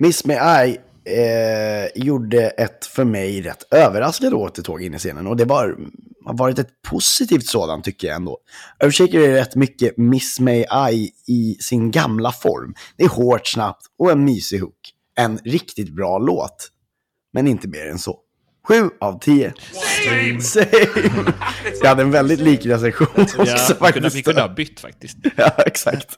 [0.00, 5.26] Miss Me I eh, gjorde ett för mig rätt överraskande återtåg in i scenen.
[5.26, 5.76] Och det var,
[6.24, 8.38] har varit ett positivt sådant tycker jag ändå.
[8.84, 12.74] Earthshaker är rätt mycket Miss Me I i sin gamla form.
[12.96, 14.78] Det är hårt, snabbt och en mysig hook.
[15.16, 16.68] En riktigt bra låt.
[17.32, 18.18] Men inte mer än så.
[18.68, 19.52] 7 av 10.
[20.04, 20.40] Same!
[20.40, 20.66] Same.
[21.80, 24.16] Jag hade en väldigt lik recension också Ja, vi, kunde, faktiskt.
[24.16, 25.16] vi kunde ha bytt faktiskt.
[25.36, 26.08] Ja, exakt.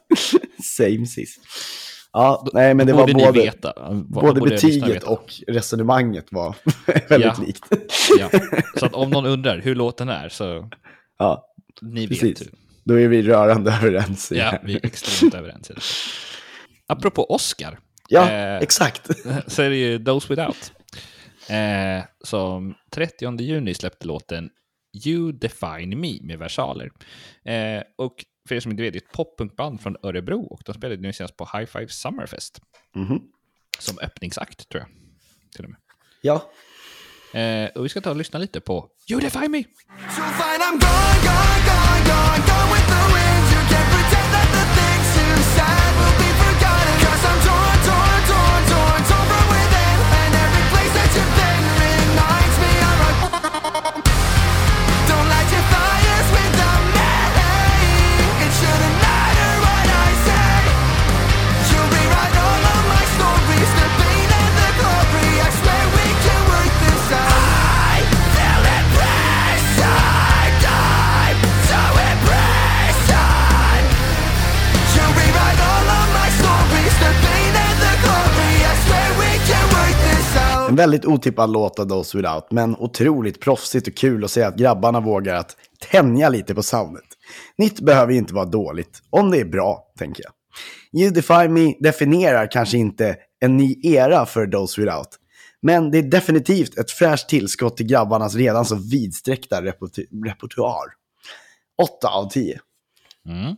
[0.76, 1.40] Same sist.
[2.12, 3.32] Ja, nej men det var både...
[3.40, 3.72] veta.
[3.78, 6.56] Vad Både lyssnarna betyget och resonemanget var
[7.08, 7.44] väldigt Ja.
[7.46, 7.64] likt.
[8.18, 8.30] Ja.
[8.76, 10.70] Så att om någon undrar hur låten är så
[11.18, 11.46] Ja,
[11.82, 12.08] ni vet.
[12.20, 12.40] precis.
[12.40, 12.48] hur.
[12.84, 14.32] Då är vi rörande överens.
[14.34, 15.70] Ja, vi är extremt överens.
[15.70, 15.80] i det.
[16.86, 17.78] Apropå Oscar.
[18.08, 19.10] ja eh, exakt.
[19.46, 20.72] så är det ju Those Without.
[21.48, 24.50] Eh, som 30 juni släppte låten
[25.06, 26.90] You Define Me med versaler.
[27.44, 28.14] Eh, och
[28.48, 31.12] för er som inte vet, det är ett poppunkband från Örebro och de spelade nu
[31.12, 32.60] senast på High Five Summerfest.
[32.94, 33.20] Mhm.
[33.78, 34.88] Som öppningsakt tror jag.
[35.56, 35.78] Till och med.
[36.20, 36.50] Ja.
[37.40, 39.62] Eh, och vi ska ta och lyssna lite på You Define Me.
[39.62, 43.11] So fine, I'm gone, gone, gone, gone, gone with the
[80.72, 84.56] En väldigt otippad låt av Those Without, men otroligt proffsigt och kul att se att
[84.56, 85.56] grabbarna vågar att
[85.90, 87.04] tänja lite på soundet.
[87.58, 90.32] Nytt behöver ju inte vara dåligt, om det är bra, tänker jag.
[91.02, 95.08] You Define Me definierar kanske inte en ny era för Those Without,
[95.62, 99.62] men det är definitivt ett fräscht tillskott till grabbarnas redan så vidsträckta
[100.24, 100.86] repertoar.
[101.82, 102.60] 8 av 10.
[103.26, 103.56] Mm.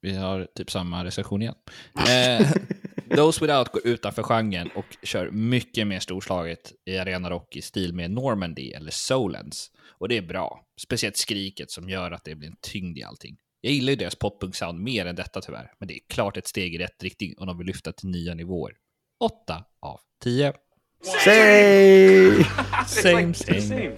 [0.00, 1.54] Vi har typ samma recension igen.
[2.08, 2.46] Eh,
[3.16, 8.10] Those Without går utanför genren och kör mycket mer storslaget i arenarock i stil med
[8.10, 9.70] Normandy eller Solens.
[9.98, 10.60] Och det är bra.
[10.80, 13.36] Speciellt skriket som gör att det blir en tyngd i allting.
[13.60, 16.74] Jag gillar ju deras poppunk-sound mer än detta tyvärr, men det är klart ett steg
[16.74, 18.72] i rätt riktning om de vill lyfta till nya nivåer.
[19.20, 20.52] 8 av 10.
[21.24, 22.44] Say!
[22.86, 23.34] Same, same.
[23.34, 23.96] That's insane.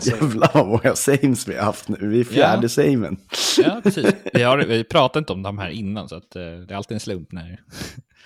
[0.00, 1.96] Jävlar vad många sames vi har haft nu.
[2.08, 2.68] Vi är fjärde Ja.
[2.68, 3.16] samen.
[3.58, 4.06] Ja, precis.
[4.32, 6.94] Vi har vi pratat inte om de här innan, så att, eh, det är alltid
[6.94, 7.60] en slump när...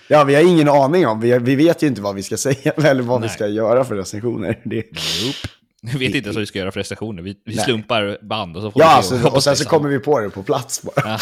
[0.07, 1.19] Ja, vi har ingen aning om.
[1.19, 3.35] Vi, vi vet ju inte vad vi ska säga eller vad vi Nej.
[3.35, 4.59] ska göra för recensioner.
[4.65, 5.37] Det, Nope.
[5.81, 7.23] Vi vet inte ens vad vi ska göra för recensioner.
[7.23, 9.65] Vi, vi slumpar band och så får Ja, vi se alltså, hoppas och sen så
[9.65, 10.93] kommer vi på det på plats bara.
[11.05, 11.17] Ja.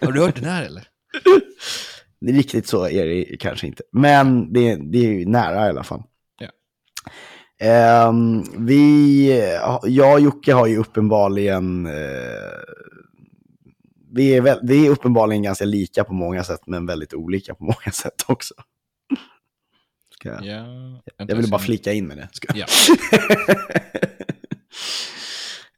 [0.06, 0.82] Har du hört den här eller?
[2.20, 3.82] Det är riktigt så är det kanske inte.
[3.92, 6.02] Men det, det är ju nära i alla fall.
[7.60, 9.26] Ehm, vi,
[9.84, 11.92] jag och Jocke har ju uppenbarligen, eh,
[14.12, 17.64] vi, är väl, vi är uppenbarligen ganska lika på många sätt, men väldigt olika på
[17.64, 18.54] många sätt också.
[20.14, 20.64] Ska jag, Ja.
[21.16, 22.28] jag ville bara flika in med det.
[22.32, 22.48] Ska.
[22.58, 22.66] Ja.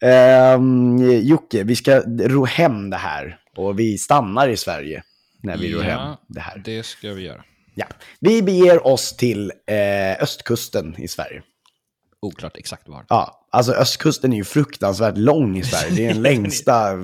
[0.04, 5.02] Ehm, Jocke, vi ska ro hem det här och vi stannar i Sverige
[5.42, 5.90] när vi ror Ja.
[5.90, 6.62] hem det här.
[6.64, 7.44] Det ska vi göra.
[7.74, 7.86] Ja.
[8.20, 11.42] Vi beger oss till eh, östkusten i Sverige.
[12.22, 13.04] Oklart exakt var.
[13.08, 15.94] Ja, alltså östkusten är ju fruktansvärt lång i Sverige.
[15.96, 16.98] Det är den längsta,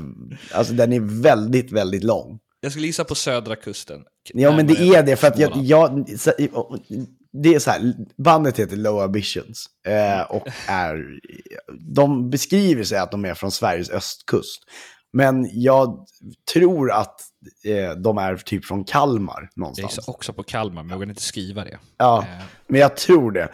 [0.52, 2.38] alltså den är väldigt, väldigt lång.
[2.60, 4.04] Jag skulle gissa på södra kusten.
[4.34, 6.06] Ja, men det är det för att jag, jag
[7.42, 11.04] det är så här, bandet heter Low Ambitions eh, och är,
[11.94, 14.62] de beskriver sig att de är från Sveriges östkust.
[15.12, 16.06] Men jag
[16.52, 17.20] tror att
[17.64, 19.96] eh, de är typ från Kalmar Jag någonstans.
[19.96, 21.78] gissar också på Kalmar, men jag vågar inte skriva det.
[21.96, 23.48] Ja, Eh, men jag tror det.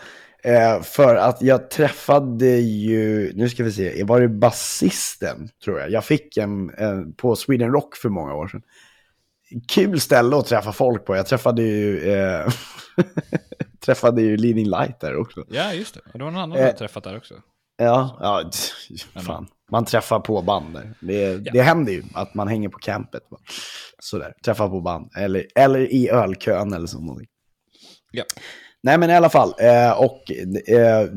[0.44, 5.90] Eh, för att jag träffade ju, nu ska vi se, var det basisten tror jag?
[5.90, 8.62] Jag fick en, en på Sweden Rock för många år sedan.
[9.68, 11.16] Kul ställe att träffa folk på.
[11.16, 12.48] Jag träffade ju, eh,
[13.84, 15.44] träffade ju Leading Light där också.
[15.48, 16.00] Ja, just det.
[16.12, 16.64] Det var någon annan Eh.
[16.64, 17.34] har träffat där också.
[17.76, 18.50] Ja, ja
[19.22, 19.46] fan.
[19.70, 20.94] Man träffar på band där.
[21.00, 23.22] Det, det händer ju att man hänger på campet.
[23.98, 25.10] Sådär, träffar på band.
[25.16, 27.20] Eller, eller i ölkön eller så.
[28.10, 28.24] Ja.
[28.84, 29.54] Nej men i alla fall.
[29.58, 30.30] Eh, och
[30.68, 31.08] eh,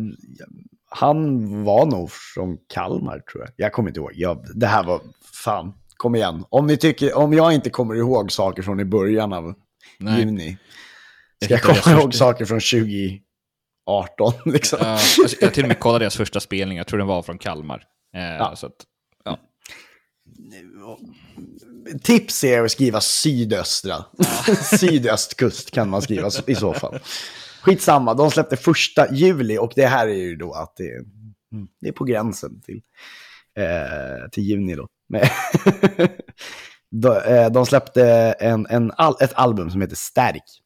[0.89, 3.53] han var nog från Kalmar tror jag.
[3.55, 4.11] Jag kommer inte ihåg.
[4.15, 5.01] Jag, det här var,
[5.43, 6.45] fan, kom igen.
[6.49, 9.53] Om, ni tycker, om jag inte kommer ihåg saker från i början av
[9.99, 10.19] Nej.
[10.19, 10.57] juni.
[11.45, 14.79] Ska jag komma ihåg första- saker från 2018 liksom?
[14.81, 17.37] Ja, alltså, jag till och med kollade deras första spelning, jag tror den var från
[17.37, 17.83] Kalmar.
[18.15, 18.55] Eh, Ja.
[18.55, 18.73] Så att,
[19.25, 19.39] ja.
[22.03, 24.05] Tips är att skriva sydöstra.
[24.79, 26.99] Sydöstkust kan man skriva i så fall.
[27.67, 31.03] Skitsamma, de släppte första juli och det här är ju då att det är,
[31.81, 32.81] det är på gränsen till,
[33.57, 34.87] eh, till juni då.
[36.91, 38.91] De, eh, de släppte en, en,
[39.21, 40.61] ett album som heter Static.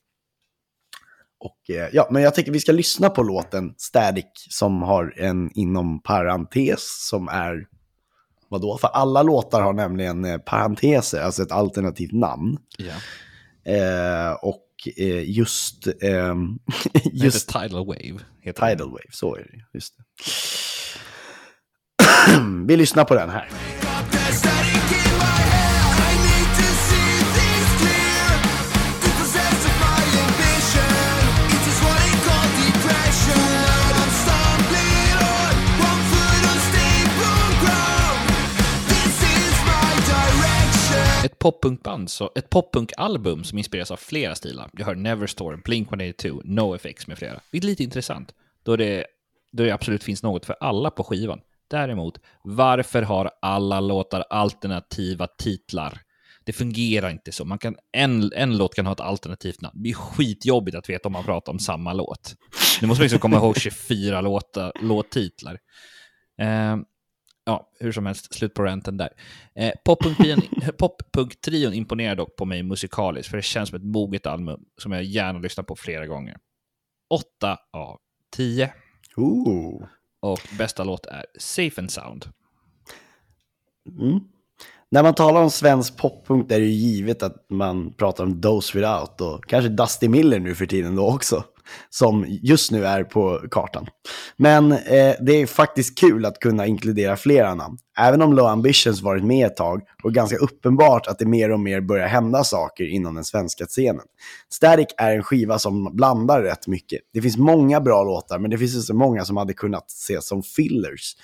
[1.39, 5.51] Och, eh, ja, men jag tycker vi ska lyssna på låten Static som har en
[5.53, 7.65] inom parentes som är
[8.51, 8.77] Vadå?
[8.77, 12.57] För alla låtar har nämligen eh, parenteser, alltså ett alternativt namn.
[12.77, 12.93] ja.
[13.71, 16.59] Eh, och eh, just, ehm,
[17.13, 18.19] just Tidal Wave.
[18.41, 18.69] Heter.
[18.69, 19.63] Tidal Wave, så är det.
[19.73, 20.03] Just det.
[22.67, 23.49] Vi lyssnar på den här.
[41.25, 44.69] Ett poppunkband, så, ett poppunkalbum som inspireras av flera stilar.
[44.73, 47.39] Jag hör Neverstore, Blink-182, NoFX med flera.
[47.51, 49.05] Det är lite intressant, då det,
[49.51, 51.39] då det absolut finns något för alla på skivan.
[51.69, 56.01] Däremot, varför har alla låtar alternativa titlar?
[56.43, 57.45] Det fungerar inte så.
[57.45, 59.83] Man kan, en, en låt kan ha ett alternativt namn.
[59.83, 62.35] Det är skitjobbigt att veta om man pratar om samma låt.
[62.81, 65.57] Nu måste man liksom komma ihåg 24 låtar, låttitlar.
[66.41, 66.77] Eh,
[67.45, 69.09] ja, hur som helst, slut på ranten där.
[69.55, 70.41] Eh, Pop-punk-trion
[70.77, 75.03] pop imponerar dock på mig musikaliskt, för det känns som ett moget album som jag
[75.03, 76.37] gärna lyssnar på flera gånger.
[77.09, 77.99] 8 av
[78.35, 78.73] 10.
[79.15, 79.83] Ooh.
[80.19, 82.25] Och bästa låt är Safe and Sound.
[83.99, 84.19] Mm.
[84.91, 88.77] När man talar om svensk poppunk är det ju givet att man pratar om Dose
[88.77, 91.43] Without och kanske Dusty Miller nu för tiden då också.
[91.89, 93.87] Som just nu är på kartan.
[94.37, 97.77] Men eh, det är faktiskt kul att kunna inkludera flera namn.
[97.97, 101.59] Även om Low Ambitions varit med ett tag och ganska uppenbart att det mer och
[101.59, 104.05] mer börjar hända saker inom den svenska scenen.
[104.49, 106.99] Static är en skiva som blandar rätt mycket.
[107.13, 110.43] Det finns många bra låtar men det finns också många som hade kunnat ses som
[110.43, 111.15] fillers.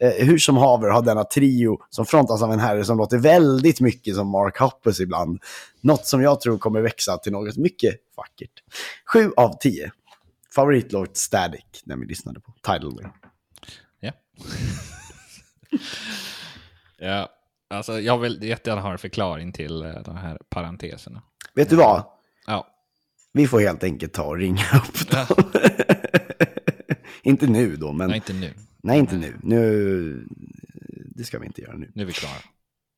[0.00, 3.80] Eh, hur som haver har denna trio som frontas av en herre som låter väldigt
[3.80, 5.42] mycket som Mark Hoppus ibland.
[5.80, 8.62] Något som jag tror kommer växa till något mycket vackert.
[9.12, 9.92] Sju av tio.
[10.54, 13.10] Favoritlåt Static när vi lyssnade på Tidal Wave.
[14.00, 14.12] Ja.
[16.98, 17.28] ja,
[17.70, 21.22] alltså jag vill jättegärna ha en förklaring till eh, de här parenteserna.
[21.54, 22.04] Vet du vad?
[22.46, 22.66] Ja,
[23.32, 25.26] Vi får helt enkelt ta och ringa upp dem.
[27.22, 28.08] inte nu då, men...
[28.08, 28.54] nej inte nu.
[28.82, 29.36] Nej, inte nu.
[29.42, 30.26] Nu...
[31.16, 31.90] Det ska vi inte göra nu.
[31.94, 32.32] Nu är vi klara.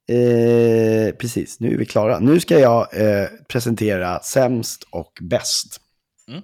[0.09, 2.19] Eh, precis, nu är vi klara.
[2.19, 5.81] Nu ska jag eh, presentera sämst och bäst.
[6.29, 6.43] Mm.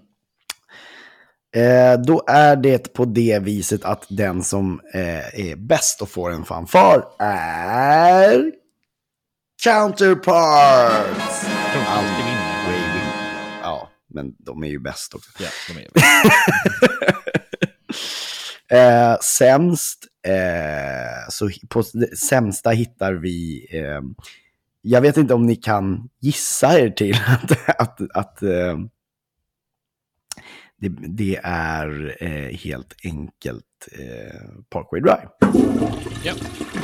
[1.56, 6.30] Eh, då är det på det viset att den som eh, är bäst och får
[6.30, 8.52] en fanfar är...
[9.62, 11.46] Counterparts!
[13.62, 15.30] Ja, men de är ju bäst också.
[15.38, 15.88] Ja, de är
[18.70, 21.82] Eh, sämst, eh, så på
[22.28, 24.00] sämsta hittar vi, eh,
[24.82, 28.78] jag vet inte om ni kan gissa er till att, att, att eh,
[30.80, 34.40] det, det är eh, helt enkelt eh,
[34.70, 35.28] Parkway Drive.
[36.24, 36.34] Ja.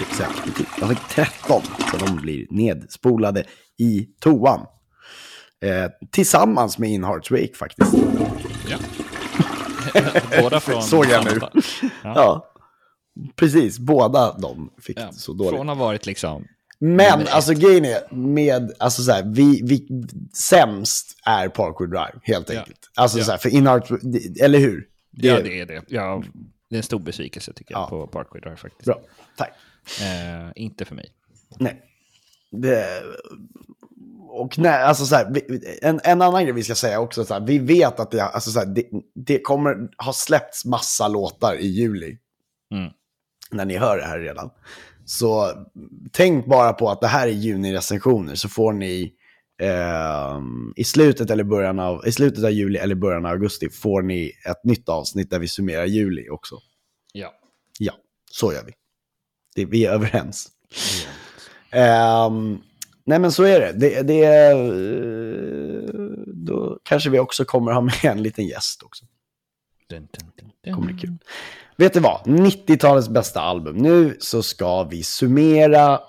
[0.01, 0.43] Exakt.
[0.81, 3.45] De fick 13, så de blir nedspolade
[3.79, 4.67] i toan.
[6.11, 7.95] Tillsammans med In Hearts Wake faktiskt.
[8.69, 9.04] ja.
[10.43, 11.31] Båda från Såg jag nu.
[11.31, 11.63] stad.
[12.03, 12.51] Ja.
[13.37, 15.13] Precis, båda de fick Ja.
[15.13, 15.55] så dåligt.
[15.55, 16.45] Från att ha varit liksom...
[16.79, 19.89] Men alltså grejen är, med, alltså så här, vi, vi,
[20.35, 22.59] sämst är Parkour Drive, helt Ja.
[22.61, 22.79] enkelt.
[22.95, 23.25] Alltså Ja.
[23.25, 23.91] så här, för Inart,
[24.43, 24.87] eller hur?
[25.11, 25.83] Det ja, är det är det.
[25.89, 26.23] Ja,
[26.71, 27.87] det är en stor besvikelse tycker jag Ja.
[27.89, 28.85] på Parkway Drive faktiskt.
[28.85, 29.01] bra.
[29.37, 29.51] Tack.
[30.01, 31.11] Eh, inte för mig.
[31.59, 31.83] Nej.
[32.51, 33.03] Det,
[34.35, 35.43] och nej, alltså så här,
[35.83, 38.51] en, en annan grej vi ska säga också, så här, vi vet att det, alltså
[38.51, 42.19] så här, det, det kommer ha släppts massa låtar i juli.
[42.75, 42.93] Mm.
[43.51, 44.51] När ni hör det här redan.
[45.05, 45.53] Så
[46.13, 49.13] tänk bara på att det här är juni-recensioner, så får ni
[49.63, 54.03] ehm, i slutet eller början av, i slutet av juli eller början av augusti får
[54.03, 56.59] ni ett nytt avsnitt där vi summerar juli också.
[57.13, 57.33] Ja.
[57.79, 57.93] Ja,
[58.31, 58.73] så gör vi.
[59.55, 60.49] Det, vi är överens.
[61.71, 62.59] Ehm,
[63.05, 63.73] nej men så är det.
[63.73, 64.57] det, det eh,
[66.27, 69.05] då kanske vi också kommer ha med en liten gäst också.
[69.89, 70.75] Dun, dun, dun, dun.
[70.75, 71.19] kommer bli kul.
[71.77, 72.21] Vet du vad?
[72.25, 73.77] 90-talets bästa album.
[73.77, 76.01] Nu så ska vi summera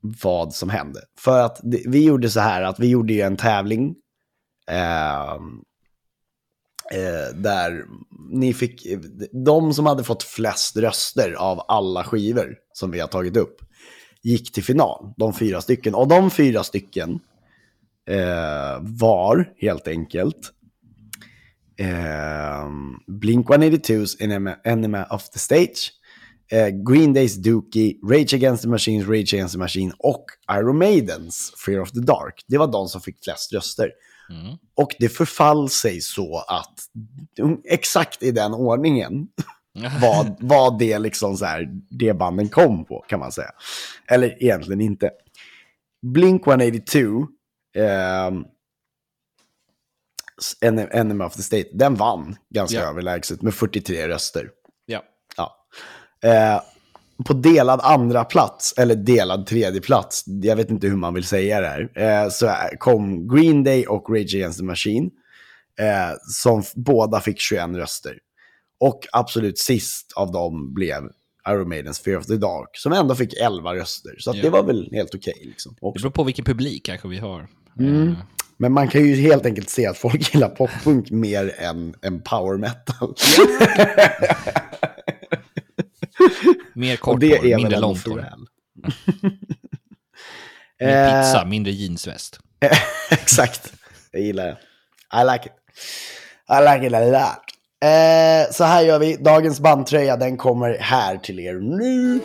[0.00, 1.00] vad som hände.
[1.18, 3.94] För att det, vi gjorde så här att vi gjorde ju en tävling.
[4.70, 5.62] ehm,
[6.92, 7.84] eh, där
[8.30, 8.86] ni fick,
[9.44, 13.65] de som hade fått flest röster av alla skivor som vi har tagit upp
[14.26, 15.12] gick till final.
[15.16, 15.94] De fyra stycken.
[15.94, 17.20] Och de fyra stycken
[18.08, 20.52] eh, var helt enkelt
[21.76, 22.68] eh,
[23.06, 25.92] Blink-182s Enema, Enema of the Stage,
[26.50, 31.52] eh, Green Days Dookie, Rage Against the Machines, Rage Against the Machine och Iron Maidens
[31.66, 32.44] Fear of the Dark.
[32.46, 33.90] Det var de som fick flest röster.
[34.30, 34.56] Mm.
[34.74, 36.74] Och det förfall sig så att
[37.64, 39.28] exakt i den ordningen
[40.02, 43.50] var, var det liksom så här, det banden kom på kan man säga.
[44.08, 45.10] Eller egentligen inte.
[46.06, 47.26] Blink-182,
[47.76, 48.44] ehm,
[50.60, 52.88] En- Enemy of the State, den vann ganska Ja.
[52.88, 54.50] överlägset med 43 röster.
[54.86, 55.02] Ja.
[55.36, 55.56] Ja.
[56.30, 56.60] Eh,
[57.26, 61.60] på delad andra plats, eller delad tredje plats, jag vet inte hur man vill säga
[61.60, 61.90] det här,
[62.24, 65.10] eh, så kom Green Day och Rage Against the Machine,
[65.80, 68.18] eh, som båda fick 21 röster.
[68.80, 71.02] Och absolut sist av dem blev
[71.48, 74.14] Iron Maidens Fear of the Dark, som ändå fick 11 röster.
[74.18, 74.42] Så att Ja.
[74.42, 75.42] det var väl helt okej.
[75.44, 77.48] liksom, Det beror på vilken publik kanske vi har.
[77.78, 78.08] Mm.
[78.08, 78.14] Eh,
[78.58, 82.58] Men man kan ju helt enkelt se att folk gillar poppunk mer än, än power
[82.58, 83.14] metal.
[86.74, 88.06] mer kort det är mindre långt.
[90.80, 92.40] Mer pizza, Eh, mindre jeansväst.
[93.10, 93.72] Exakt.
[94.12, 94.58] Jag gillar det.
[95.20, 95.52] I like it.
[96.50, 97.55] I like it a lot.
[97.84, 99.16] Eh, så här gör vi.
[99.16, 102.20] Dagens bandtröja, den kommer här till er nu.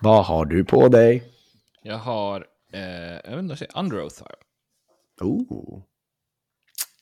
[0.00, 1.22] Vad har du på dig?
[1.82, 4.30] Jag har, eh, jag vet inte, vad jag säger, Underoath har
[5.20, 5.28] jag.
[5.28, 5.82] Oh.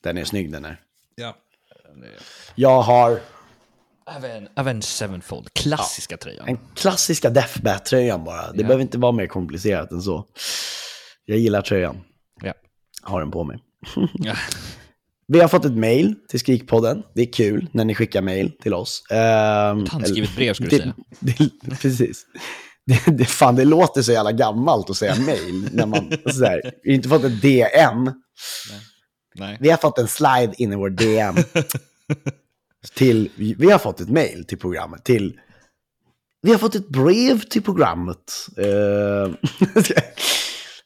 [0.03, 0.81] Den är snygg den här.
[1.15, 1.35] Ja.
[2.55, 3.19] Jag har
[4.15, 6.45] Aven, Avenged Sevenfold, klassiska tröjan.
[6.45, 8.51] den klassiska Deathbat-tröjan bara.
[8.51, 8.67] Det Ja.
[8.67, 10.25] behöver inte vara mer komplicerat än så.
[11.25, 11.97] Jag gillar tröjan.
[12.43, 12.53] Ja.
[13.01, 13.59] Har den på mig.
[14.13, 14.35] Ja.
[15.27, 17.03] Vi har fått ett mail till Skrikpodden.
[17.15, 19.03] Det är kul när ni skickar mail till oss.
[19.11, 19.17] Um,
[19.83, 20.93] Ett handskrivet brev, skulle du säga.
[21.19, 21.49] Det,
[21.81, 22.25] precis.
[22.85, 25.69] Det, det, fan, det låter så jävla gammalt att säga mail.
[25.71, 28.11] När man, så här, vi har inte fått ett DM.
[29.35, 29.57] Nej.
[29.59, 31.35] Vi har fått en slide in i vår DM
[32.95, 35.03] till, vi har fått ett mail till programmet.
[35.03, 35.39] Till,
[36.41, 38.33] vi har fått ett brev till programmet.
[38.59, 39.33] Uh, uh,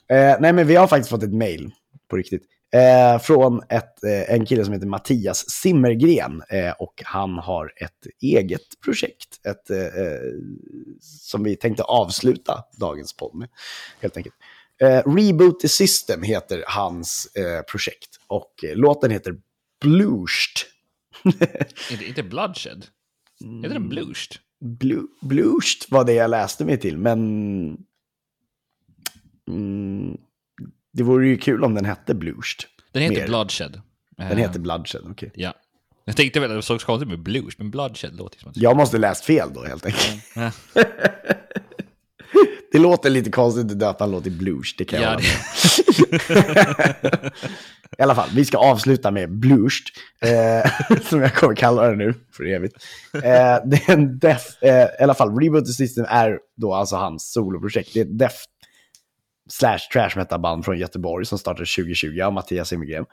[0.40, 1.72] nej, men vi har faktiskt fått ett mail
[2.10, 2.44] på riktigt.
[2.76, 6.42] Uh, från ett, en kille som heter Mattias Simmergren.
[6.80, 9.46] Och han har ett eget projekt.
[9.48, 9.94] Ett,
[11.02, 13.50] som vi tänkte avsluta dagens podd med.
[14.00, 14.36] Helt enkelt.
[15.06, 17.28] Reboot the System heter hans
[17.72, 18.10] projekt.
[18.28, 19.36] Och låten heter
[19.82, 20.71] Blushed.
[21.92, 22.86] Inte, inte Bloodshed?
[23.40, 24.38] Heter den Blushed?
[24.60, 27.20] Blue, Bluest var det jag läste mig till, men...
[29.48, 30.18] Mm,
[30.94, 32.68] det vore ju kul om den hette Bluest.
[32.92, 33.28] Den heter Mer.
[33.28, 33.82] Bloodshed.
[34.18, 35.32] Den heter Bloodshed, okej.
[35.36, 35.54] Ja.
[36.06, 38.58] Jag tänkte väl att det såg konstigt med blues, men Bloodshed låter som att...
[38.58, 40.24] Jag måste läst fel då helt enkelt.
[42.72, 45.30] Det låter lite konstigt att döpa en låt till Blues, det kan jag Ja.
[47.98, 49.84] I alla fall, vi ska avsluta med Bluest,
[50.22, 52.76] eh, som jag kommer kalla det nu för evigt.
[53.14, 53.22] Eh,
[53.66, 57.32] det är en Def, eh, i alla fall, Reboot the System är då alltså hans
[57.32, 57.94] soloprojekt.
[57.94, 58.34] Det är ett Def
[59.50, 63.06] slash trash metal band från Göteborg som startade 2020 av Mattias Himmelgren.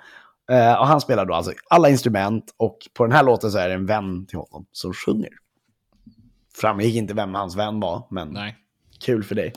[0.50, 3.68] Eh, och han spelar då alltså alla instrument och på den här låten så är
[3.68, 5.30] det en vän till honom som sjunger.
[6.54, 8.56] Framgick inte vem hans vän var, men Nej.
[9.01, 9.53] Kul för dig.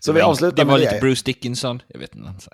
[0.00, 1.00] så Det vi var- avslutar Det var med lite det.
[1.00, 1.82] Bruce Dickinson.
[1.88, 2.30] Jag vet inte.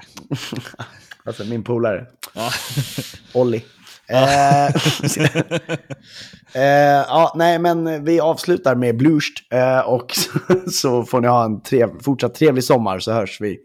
[1.24, 2.06] Alltså min polare.
[2.34, 2.50] Ja.
[3.34, 3.64] Olli.
[4.08, 4.66] Eh,
[6.54, 10.30] eh, ja, nej, men vi avslutar med Bluest eh, och så,
[10.70, 13.58] så får ni ha en trev, fortsatt trevlig sommar så hörs vi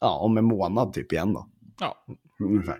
[0.00, 1.46] ja, om en månad typ igen då.
[1.80, 1.96] ja.
[2.44, 2.76] Ungefär.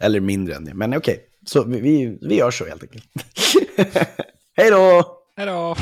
[0.00, 1.20] Eller mindre än det, men okej.
[1.46, 3.04] Så vi, vi, vi gör så helt enkelt.
[4.56, 5.02] Hej då!
[5.36, 5.74] Hej då!